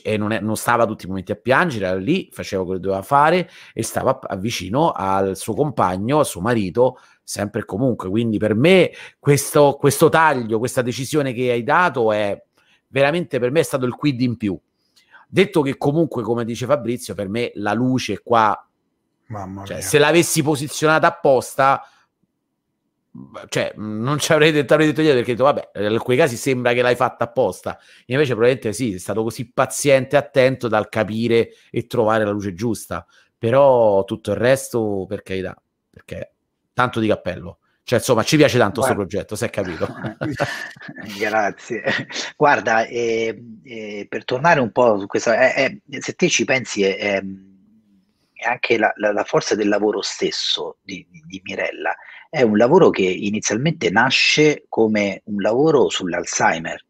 [0.04, 2.86] e non, è, non, stava tutti i momenti a piangere, era lì, faceva quello che
[2.86, 8.08] doveva fare e stava vicino al suo compagno, al suo marito, sempre e comunque.
[8.08, 12.40] Quindi per me questo, questo taglio, questa decisione che hai dato è
[12.86, 14.56] veramente per me è stato il quid in più.
[15.34, 18.68] Detto che comunque, come dice Fabrizio, per me la luce qua,
[19.28, 21.82] Mamma cioè, se l'avessi posizionata apposta,
[23.48, 26.74] cioè, non ci avrei detto, avrei detto niente perché detto, vabbè, in quei casi sembra
[26.74, 27.78] che l'hai fatta apposta.
[28.08, 32.52] Invece, probabilmente sì, è stato così paziente e attento dal capire e trovare la luce
[32.52, 33.06] giusta.
[33.38, 35.56] Però tutto il resto, per carità,
[35.88, 36.34] perché
[36.74, 37.56] tanto di cappello.
[37.84, 39.88] Cioè, insomma, ci piace tanto questo progetto, si è capito.
[41.18, 41.82] Grazie.
[42.36, 47.20] Guarda, eh, eh, per tornare un po' su questa, eh, se te ci pensi, è,
[48.44, 51.94] anche la, la, la, forza del lavoro stesso di, di, di, Mirella.
[52.30, 56.84] È un lavoro che inizialmente nasce come un lavoro sull'Alzheimer.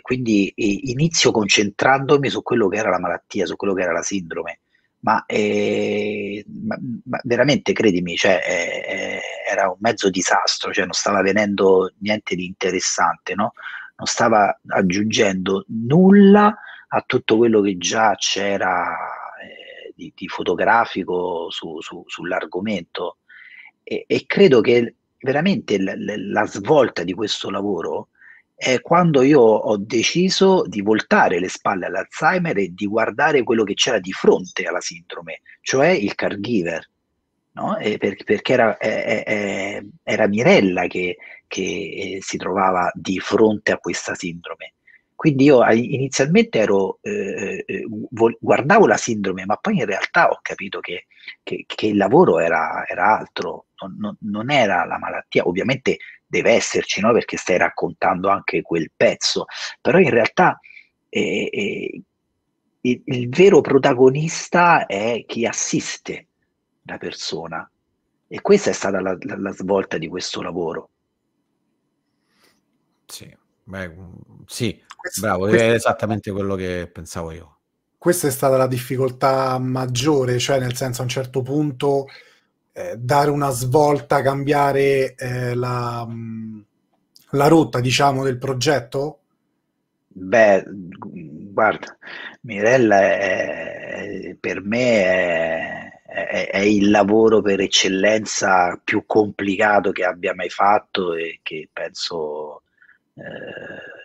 [0.00, 4.60] quindi inizio concentrandomi su quello che era la malattia, su quello che era la sindrome
[5.06, 11.22] ma, eh, ma, ma veramente credimi, cioè, eh, era un mezzo disastro, cioè non stava
[11.22, 13.52] venendo niente di interessante, no?
[13.98, 18.96] non stava aggiungendo nulla a tutto quello che già c'era
[19.40, 23.18] eh, di, di, fotografico su, su, sull'argomento
[23.84, 28.08] e, e, credo che veramente l, l, la svolta di questo lavoro
[28.58, 33.74] è quando io ho deciso di voltare le spalle all'Alzheimer e di guardare quello che
[33.74, 36.88] c'era di fronte alla sindrome, cioè il caregiver.
[37.52, 37.76] No?
[37.76, 43.78] Per, perché era, eh, eh, era Mirella che, che eh, si trovava di fronte a
[43.78, 44.72] questa sindrome.
[45.16, 47.84] Quindi io inizialmente ero, eh, eh
[48.38, 51.06] guardavo la sindrome, ma poi in realtà ho capito che,
[51.42, 55.48] che, che il lavoro era, era altro, non, non, era la malattia.
[55.48, 55.96] Ovviamente
[56.26, 57.12] deve esserci, no?
[57.12, 59.46] perché stai raccontando anche quel pezzo,
[59.80, 60.60] però in realtà
[61.08, 62.02] eh, eh,
[62.82, 66.26] il, il, vero protagonista è chi assiste
[66.82, 67.68] la persona
[68.28, 70.90] e questa è stata la, la, la svolta di questo lavoro.
[73.06, 73.96] Sì, Beh,
[74.46, 74.85] sì questo,
[75.20, 77.56] bravo, questo, è esattamente quello che pensavo io.
[77.98, 82.06] Questa è stata la difficoltà maggiore, cioè nel senso a un certo punto
[82.72, 86.06] eh, dare una svolta, cambiare eh, la,
[87.30, 89.20] la rotta, diciamo, del progetto?
[90.08, 91.96] Beh, guarda,
[92.42, 100.34] Mirella è, per me è, è, è, il lavoro per eccellenza più complicato che abbia
[100.34, 102.62] mai fatto e che penso
[103.14, 103.95] eh,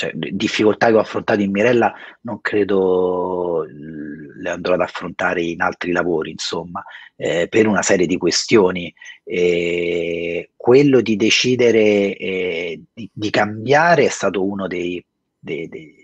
[0.00, 1.92] cioè, difficoltà che ho affrontato in Mirella
[2.22, 6.82] non credo le andrò ad affrontare in altri lavori, insomma,
[7.16, 8.92] eh, per una serie di questioni.
[9.24, 15.04] Eh, quello di decidere eh, di, di, cambiare è stato uno dei,
[15.38, 15.94] dei, dei,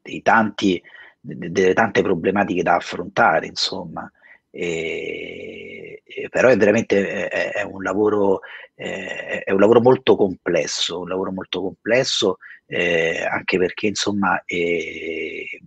[0.00, 0.80] dei tanti,
[1.18, 4.08] delle tante problematiche da affrontare, insomma.
[4.48, 8.40] E, e però è veramente è, è un lavoro
[8.74, 12.38] è un lavoro molto complesso un lavoro molto complesso
[12.70, 15.60] eh, anche perché insomma eh,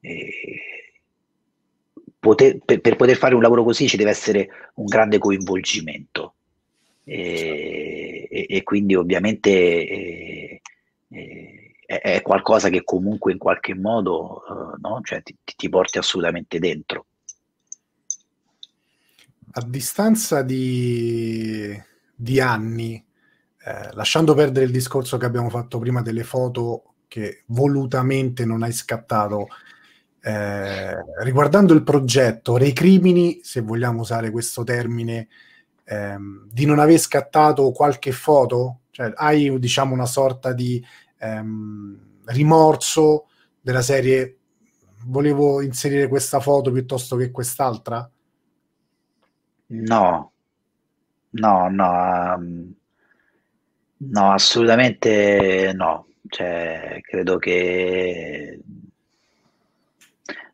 [0.00, 0.92] eh,
[2.18, 6.34] poter, per, per, poter fare un lavoro così ci deve essere un grande coinvolgimento
[7.04, 10.60] e, e, e quindi ovviamente eh,
[11.08, 14.42] eh, è, è, qualcosa che comunque in qualche modo
[14.80, 15.00] no?
[15.04, 17.06] cioè, ti, ti porti assolutamente dentro
[19.52, 21.80] a distanza di,
[22.12, 23.04] di anni
[23.62, 28.72] eh, lasciando perdere il discorso che abbiamo fatto prima delle foto che volutamente non hai
[28.72, 29.48] scattato,
[30.22, 35.28] eh, riguardando il progetto, recrimini, se vogliamo usare questo termine,
[35.84, 38.80] ehm, di non aver scattato qualche foto?
[38.90, 40.82] Cioè, hai diciamo una sorta di
[41.18, 43.26] ehm, rimorso
[43.60, 44.36] della serie
[45.06, 48.08] volevo inserire questa foto piuttosto che quest'altra?
[49.66, 50.32] No,
[51.30, 52.34] no, no.
[52.36, 52.74] Um
[54.02, 56.06] No, assolutamente no.
[56.28, 58.60] Cioè, credo che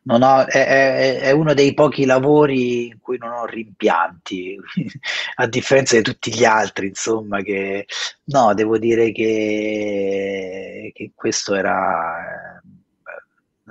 [0.03, 4.57] non ho, è, è, è, uno dei pochi lavori in cui non ho rimpianti,
[5.37, 7.87] a differenza di tutti gli altri, insomma, che
[8.25, 12.61] no, devo dire che, che questo era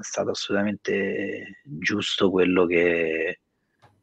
[0.01, 3.39] stato assolutamente giusto quello che,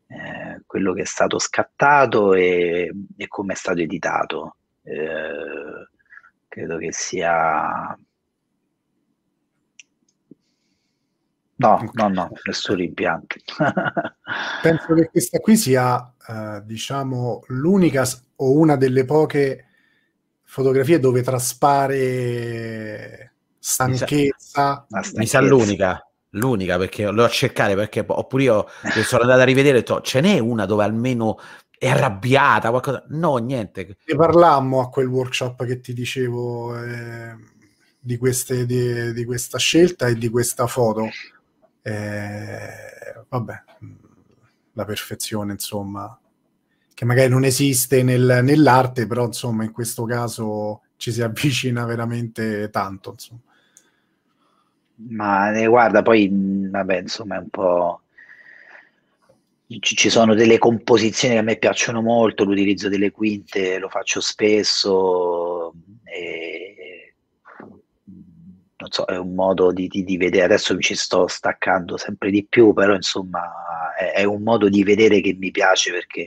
[0.07, 4.57] eh, quello che è stato scattato e, e come è stato editato.
[4.83, 5.89] Eh,
[6.49, 7.97] credo che sia
[11.63, 13.37] No, no, no, nessun rimpianto.
[14.63, 18.05] Penso che questa qui sia, eh, diciamo, l'unica
[18.37, 19.67] o una delle poche
[20.43, 24.87] fotografie dove traspare stanchezza.
[25.15, 28.67] Mi sa l'unica, l'unica perché l'ho a cercare perché oppure io
[29.05, 31.39] sono andato a rivedere e ho detto ce n'è una dove almeno
[31.83, 33.03] è arrabbiata, qualcosa.
[33.09, 33.97] No, niente.
[34.07, 37.35] Ne parlammo a quel workshop che ti dicevo eh,
[37.99, 41.09] di, queste, di, di, questa scelta e di questa foto.
[41.83, 43.63] Eh, vabbè,
[44.75, 46.17] la perfezione, insomma,
[46.95, 52.71] che magari non esiste nel, nell'arte, però insomma in questo caso ci si avvicina veramente
[52.71, 53.11] tanto.
[53.11, 53.41] Insomma.
[54.95, 56.31] Ma eh, guarda, poi
[56.71, 58.02] vabbè, insomma, è un po'
[59.81, 65.73] ci sono delle composizioni che a me piacciono molto, l'utilizzo delle quinte lo faccio spesso,
[66.05, 67.15] e,
[68.77, 72.31] non so, è un modo di, di, di, vedere, adesso mi ci sto staccando sempre
[72.31, 76.27] di più, però insomma è, è un modo di vedere che mi piace perché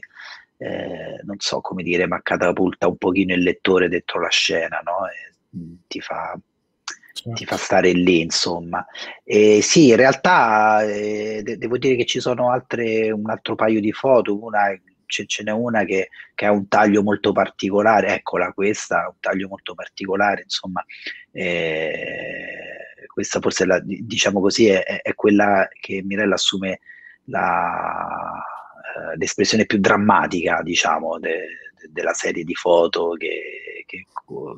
[0.58, 5.08] eh, non so come dire, ma catapulta un pochino il lettore dentro la scena, no?
[5.08, 5.34] E,
[5.88, 6.38] ti fa
[7.34, 8.86] ti fa stare lì, insomma.
[9.24, 13.80] E sì, in realtà eh, de- devo dire che ci sono altre, un altro paio
[13.80, 18.52] di foto, una, ce, ce n'è una che, che, ha un taglio molto particolare, eccola
[18.54, 20.84] questa, un taglio molto particolare, insomma.
[21.32, 22.56] Eh,
[23.08, 26.82] questa forse, la, diciamo così, è, è, quella che Mirella assume
[27.26, 28.44] la,
[29.14, 31.48] eh, l'espressione più drammatica, diciamo, de,
[31.90, 34.06] della serie di foto che, che,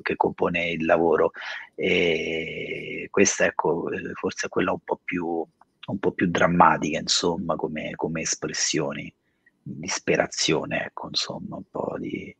[0.01, 1.31] che compone il lavoro.
[1.75, 7.91] E questa ecco, forse è quella un po' più, un po più drammatica, insomma, come,
[7.95, 9.13] come espressioni,
[9.61, 12.35] disperazione, ecco, insomma, un po' di,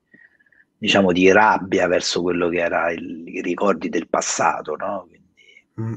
[0.78, 5.08] diciamo, di rabbia verso quello che era il, i ricordi del passato, no?
[5.08, 5.46] Quindi...
[5.82, 5.94] Mm,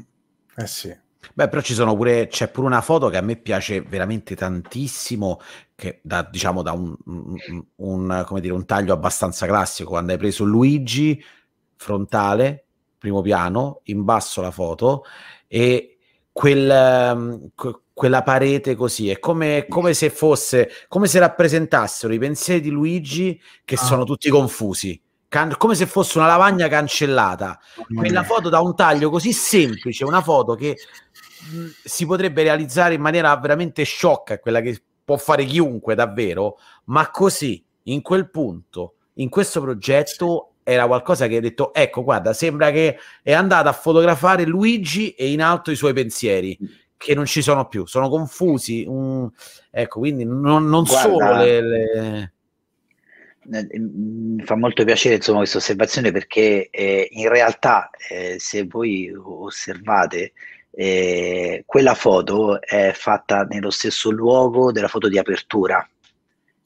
[0.57, 1.09] eh sì.
[1.33, 5.39] Beh, però ci sono pure, c'è pure una foto che a me piace veramente tantissimo,
[5.75, 10.17] che da, diciamo, da un, un, un, come dire, un taglio abbastanza classico, quando hai
[10.17, 11.23] preso Luigi
[11.75, 12.65] frontale,
[12.97, 15.03] primo piano, in basso la foto,
[15.47, 15.97] e
[16.31, 17.49] quel, um,
[17.93, 23.39] quella parete così, è come, come, se fosse, come se rappresentassero i pensieri di Luigi
[23.63, 23.79] che ah.
[23.79, 24.99] sono tutti confusi.
[25.27, 27.57] Can- come se fosse una lavagna cancellata.
[27.95, 30.77] Quella foto da un taglio così semplice, una foto che
[31.51, 37.09] mh, si potrebbe realizzare in maniera veramente sciocca, quella che può fare chiunque davvero, ma
[37.09, 42.71] così, in quel punto, in questo progetto era qualcosa che ha detto ecco guarda sembra
[42.71, 46.57] che è andata a fotografare Luigi e in alto i suoi pensieri
[46.95, 49.29] che non ci sono più sono confusi um,
[49.71, 52.33] ecco quindi non, non guarda, solo le, le...
[53.43, 60.33] Mi fa molto piacere insomma questa osservazione perché eh, in realtà eh, se voi osservate
[60.71, 65.87] eh, quella foto è fatta nello stesso luogo della foto di apertura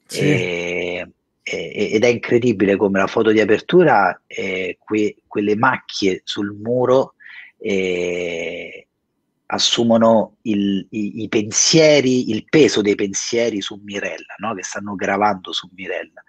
[0.06, 0.20] sì.
[0.20, 1.10] e,
[1.42, 7.14] ed è incredibile come la foto di apertura, eh, que, quelle macchie sul muro
[7.58, 8.86] eh,
[9.46, 14.54] assumono il, i, i, pensieri, il peso dei pensieri su Mirella, no?
[14.54, 16.22] che stanno gravando su Mirella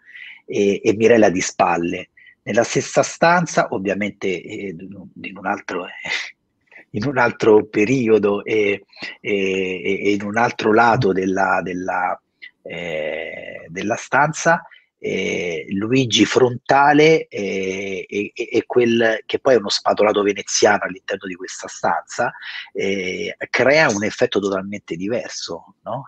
[0.45, 2.09] e, e, Mirella di spalle.
[2.43, 5.87] Nella stessa stanza, ovviamente eh, in, un altro,
[6.97, 8.85] in, un altro, periodo e,
[9.21, 12.19] e, in un altro lato della, della,
[12.63, 14.63] eh, della stanza,
[14.99, 21.35] eh, Luigi Frontale e, e, e, quel che poi è uno spatolato veneziano all'interno di
[21.35, 22.33] questa stanza,
[22.73, 25.75] eh, crea un effetto totalmente diverso.
[25.83, 26.03] No?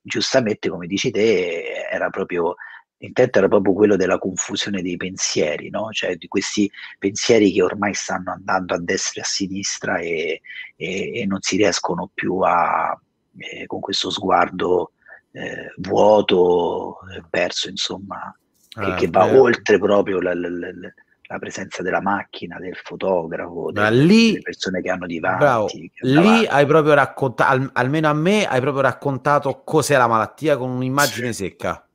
[0.00, 2.54] giustamente, come dici te, era proprio
[2.98, 5.90] l'intento era proprio quello della confusione dei pensieri, no?
[5.90, 10.40] cioè di questi pensieri che ormai stanno andando a destra e a sinistra e,
[10.76, 12.98] e, e non si riescono più a,
[13.36, 14.92] eh, con questo sguardo
[15.30, 16.98] eh, vuoto,
[17.30, 18.34] perso, insomma,
[18.74, 19.38] ah, che, che, va beh.
[19.38, 24.80] oltre proprio la, la, la, la, presenza della macchina, del fotografo, delle, lì, delle persone
[24.80, 25.92] che hanno di davanti.
[25.94, 30.56] Che lì hai proprio raccontato, al, almeno a me, hai proprio raccontato cos'è la malattia
[30.56, 31.44] con un'immagine sì.
[31.44, 31.87] secca.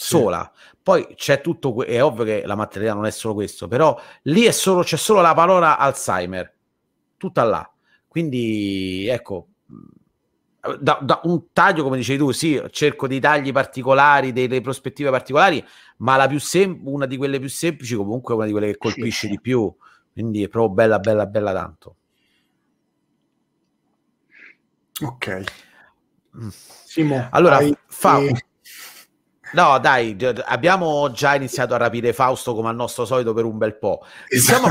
[0.00, 0.50] Sola,
[0.82, 4.50] poi c'è tutto, è ovvio che la malattia non è solo questo, però lì è
[4.50, 6.52] solo, c'è solo la parola Alzheimer,
[7.16, 7.70] tutta là.
[8.08, 9.48] Quindi ecco,
[10.80, 15.64] da, da, un taglio, come dicevi tu, sì, cerco dei tagli particolari, delle prospettive particolari,
[15.98, 18.78] ma la più sem- una di quelle più semplici, comunque, è una di quelle che
[18.78, 19.28] colpisce sì.
[19.28, 19.72] di più.
[20.12, 21.96] Quindi è proprio bella, bella, bella tanto.
[25.02, 25.44] Ok.
[26.36, 26.48] Mm.
[26.48, 27.74] Simo, allora, hai...
[27.86, 28.20] fa...
[29.52, 33.76] No, dai, abbiamo già iniziato a rapire Fausto come al nostro solito per un bel
[33.76, 34.04] po'.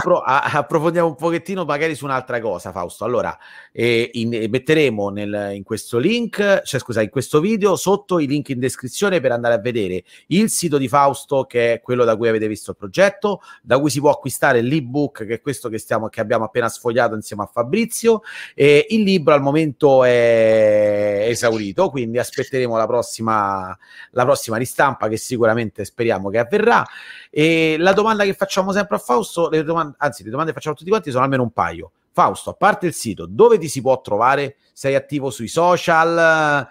[0.01, 3.03] Pro- a, approfondiamo un pochettino magari su un'altra cosa, Fausto.
[3.03, 3.37] Allora,
[3.73, 8.49] eh, in, metteremo nel, in questo link, cioè scusa, in questo video sotto i link
[8.49, 12.29] in descrizione per andare a vedere il sito di Fausto, che è quello da cui
[12.29, 16.07] avete visto il progetto, da cui si può acquistare l'ebook, che è questo che, stiamo,
[16.07, 18.21] che abbiamo appena sfogliato insieme a Fabrizio.
[18.55, 23.77] E il libro al momento è esaurito, quindi aspetteremo la prossima,
[24.11, 26.85] la prossima ristampa che sicuramente speriamo che avverrà.
[27.29, 30.75] E la domanda che facciamo sempre a Fausto, le domande, anzi, le domande che facciamo
[30.75, 31.91] a tutti quanti sono almeno un paio.
[32.11, 34.57] Fausto, a parte il sito, dove ti si può trovare?
[34.73, 36.67] Sei attivo sui social?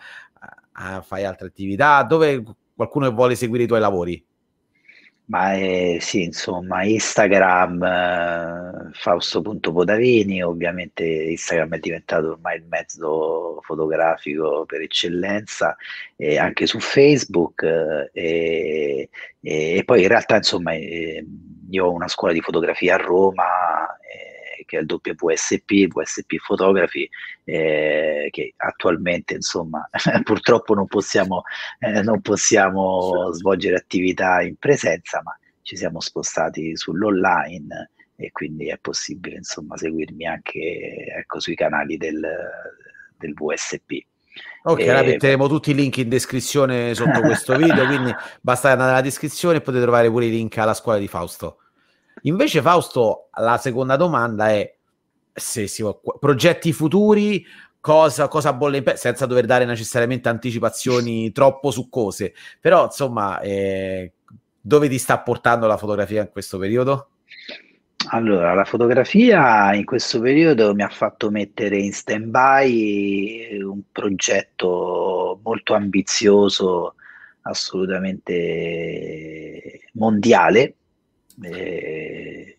[0.75, 2.03] Uh, fai altre attività?
[2.05, 2.43] Dove
[2.75, 4.25] qualcuno vuole seguire i tuoi lavori?
[5.31, 14.65] Ma eh, sì, insomma, Instagram, eh, Fausto.Podavini, ovviamente Instagram è diventato ormai il mezzo fotografico
[14.65, 15.77] per eccellenza,
[16.17, 19.11] e anche su Facebook eh, e,
[19.77, 21.23] e, poi in realtà insomma eh,
[21.71, 23.98] io ho una scuola di fotografia a Roma
[24.69, 24.87] che è il
[25.19, 27.09] WSP, WSP Photography,
[27.45, 29.89] eh, che attualmente insomma
[30.23, 31.43] purtroppo non possiamo,
[31.79, 38.77] eh, non possiamo svolgere attività in presenza, ma ci siamo spostati sull'online e quindi è
[38.79, 40.59] possibile insomma seguirmi anche
[41.19, 42.21] ecco, sui canali del,
[43.17, 43.93] del WSP.
[44.65, 44.91] Ok, e...
[44.91, 49.57] ora metteremo tutti i link in descrizione sotto questo video, quindi basta andare nella descrizione
[49.57, 51.61] e potete trovare pure i link alla scuola di Fausto.
[52.23, 54.77] Invece, Fausto, la seconda domanda è:
[55.33, 57.45] se si può, progetti futuri,
[57.81, 64.13] cosa, cosa bolle in pe- senza dover dare necessariamente anticipazioni troppo succose, però insomma, eh,
[64.61, 67.11] dove ti sta portando la fotografia in questo periodo?
[68.11, 75.75] Allora, la fotografia in questo periodo mi ha fatto mettere in stand-by un progetto molto
[75.75, 76.95] ambizioso,
[77.43, 80.78] assolutamente mondiale,
[81.43, 82.59] eh,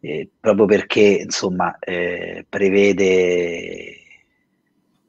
[0.00, 3.96] eh, proprio perché insomma eh, prevede,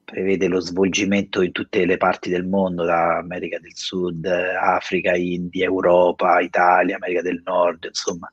[0.03, 5.65] prevede lo svolgimento in tutte le parti del mondo, da America del Sud, Africa, India,
[5.65, 8.29] Europa, Italia, America del Nord, insomma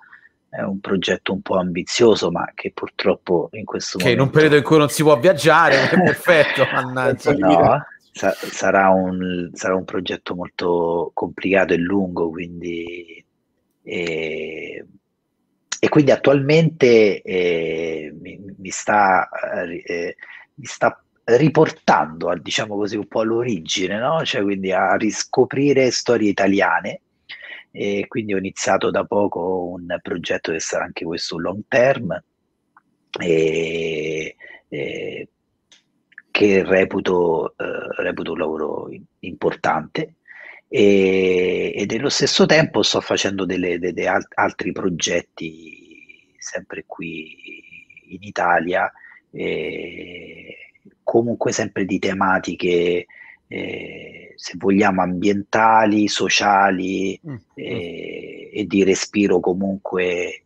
[0.49, 4.23] è un progetto un po' ambizioso, ma che purtroppo in questo che momento...
[4.23, 7.33] in un periodo in cui non si può viaggiare, è perfetto, mannaggia.
[7.33, 13.26] no, sa- sarà, un, sarà un progetto molto complicato e lungo, quindi
[13.87, 14.85] e,
[15.79, 19.29] e quindi attualmente eh, mi, mi, sta,
[19.85, 20.17] eh,
[20.55, 24.25] mi, sta, riportando, diciamo così, un po' all'origine, no?
[24.25, 27.03] cioè quindi a riscoprire storie italiane.
[27.71, 32.21] E quindi ho iniziato da poco un progetto che sarà anche questo long term,
[33.21, 34.35] e,
[34.69, 35.29] e,
[36.31, 38.89] che reputo, eh, reputo un lavoro
[39.21, 40.15] importante
[40.69, 47.65] e, e nello stesso tempo sto facendo delle, delle alt- altri progetti sempre qui
[48.09, 48.91] in Italia,
[51.03, 53.07] comunque sempre di tematiche,
[53.49, 57.37] eh, se vogliamo, ambientali, sociali mm.
[57.55, 60.45] eh, e di respiro comunque eh,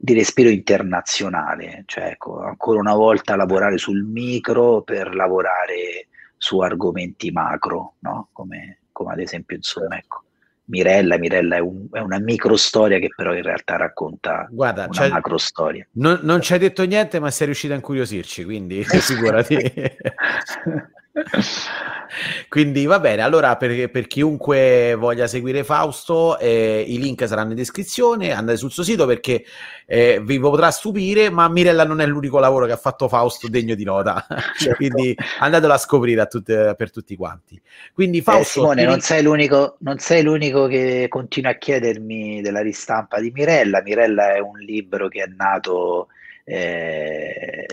[0.00, 6.08] di respiro internazionale, cioè ecco, ancora una volta lavorare sul micro per lavorare
[6.48, 8.30] su argomenti macro, no?
[8.32, 10.22] come, come, ad esempio insomma, ecco,
[10.64, 15.08] Mirella, Mirella è, un, è, una micro storia che però in realtà racconta Guarda, una
[15.08, 15.86] macro storia.
[15.92, 19.56] Non, non ci hai detto niente, ma sei riuscito a incuriosirci, quindi figurati.
[22.48, 27.56] Quindi va bene, allora per, per chiunque voglia seguire Fausto, eh, i link saranno in
[27.56, 29.44] descrizione, andate sul suo sito perché
[29.86, 33.74] eh, vi potrà stupire, ma Mirella non è l'unico lavoro che ha fatto Fausto degno
[33.74, 34.76] di nota, certo.
[34.76, 37.60] quindi andatelo a scoprire a tutte, per tutti quanti.
[37.92, 38.60] Quindi eh, Fausto...
[38.60, 43.82] Eh, Simone, non, sei non sei l'unico che continua a chiedermi della ristampa di Mirella,
[43.82, 46.08] Mirella è un libro che è nato...
[46.44, 47.66] Eh,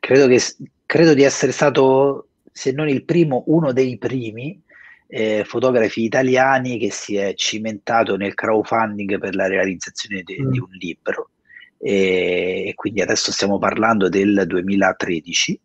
[0.00, 0.42] credo, che,
[0.86, 2.27] credo di essere stato
[2.58, 4.60] se non il primo, uno dei primi
[5.06, 10.50] eh, fotografi italiani che si è cimentato nel crowdfunding per la realizzazione de- mm.
[10.50, 11.30] di un libro.
[11.78, 15.60] E, e, quindi adesso stiamo parlando del 2013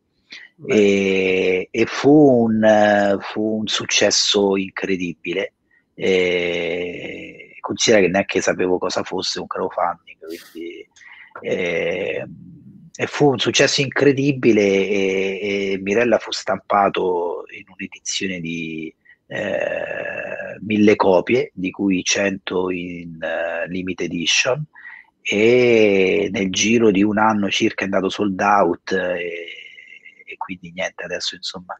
[0.68, 5.54] e, e fu, un, fu, un, successo incredibile.
[5.96, 10.88] E, considera che neanche sapevo cosa fosse un crowdfunding, quindi
[11.42, 12.28] eh,
[12.96, 18.94] e fu un successo incredibile e, e, Mirella fu stampato in un'edizione di
[19.28, 24.64] eh, mille copie, di cui 100 in uh, limited edition.
[25.22, 29.48] E nel giro di un anno circa è andato sold out e,
[30.26, 31.78] e quindi niente, adesso insomma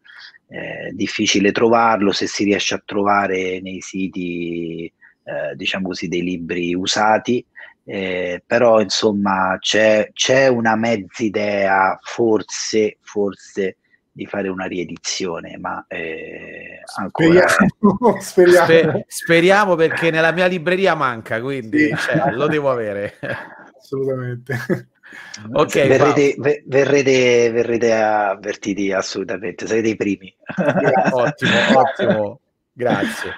[0.48, 6.74] è difficile trovarlo, se si riesce a trovare nei siti, eh, diciamo così, dei libri
[6.76, 7.44] usati,
[7.86, 13.78] eh, però insomma c'è, c'è una mezz'idea, forse, forse
[14.12, 17.48] di fare una riedizione, ma eh, ancora...
[17.48, 18.66] Speriamo, speriamo.
[18.66, 19.76] Sper- speriamo.
[19.76, 21.96] perché nella mia libreria manca, quindi sì.
[21.96, 23.18] cioè, lo devo avere.
[23.78, 24.58] Assolutamente.
[25.52, 30.36] Ok, verrete, verrete, verrete, avvertiti assolutamente, sarete i primi.
[31.12, 32.40] ottimo, ottimo,
[32.72, 33.32] grazie.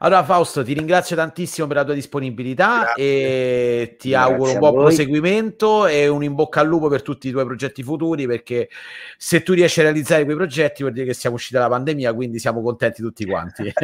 [0.00, 3.04] Allora Fausto, ti ringrazio tantissimo per la tua disponibilità Grazie.
[3.04, 7.28] e ti Grazie auguro un buon proseguimento e un in bocca al lupo per tutti
[7.28, 8.68] i tuoi progetti futuri perché
[9.16, 12.38] se tu riesci a realizzare quei progetti vuol dire che siamo usciti dalla pandemia, quindi
[12.38, 13.72] siamo contenti tutti quanti.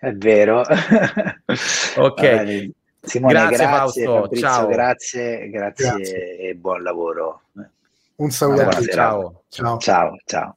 [0.00, 0.60] È vero.
[1.96, 2.70] ok.
[3.00, 4.36] Simone, grazie, grazie Fausto.
[4.36, 4.66] ciao.
[4.66, 7.42] Grazie, grazie, grazie, e buon lavoro.
[8.16, 8.90] Un saluto a tutti.
[8.90, 9.42] Ciao.
[9.48, 9.78] Ciao.
[9.78, 10.16] ciao.
[10.24, 10.56] ciao.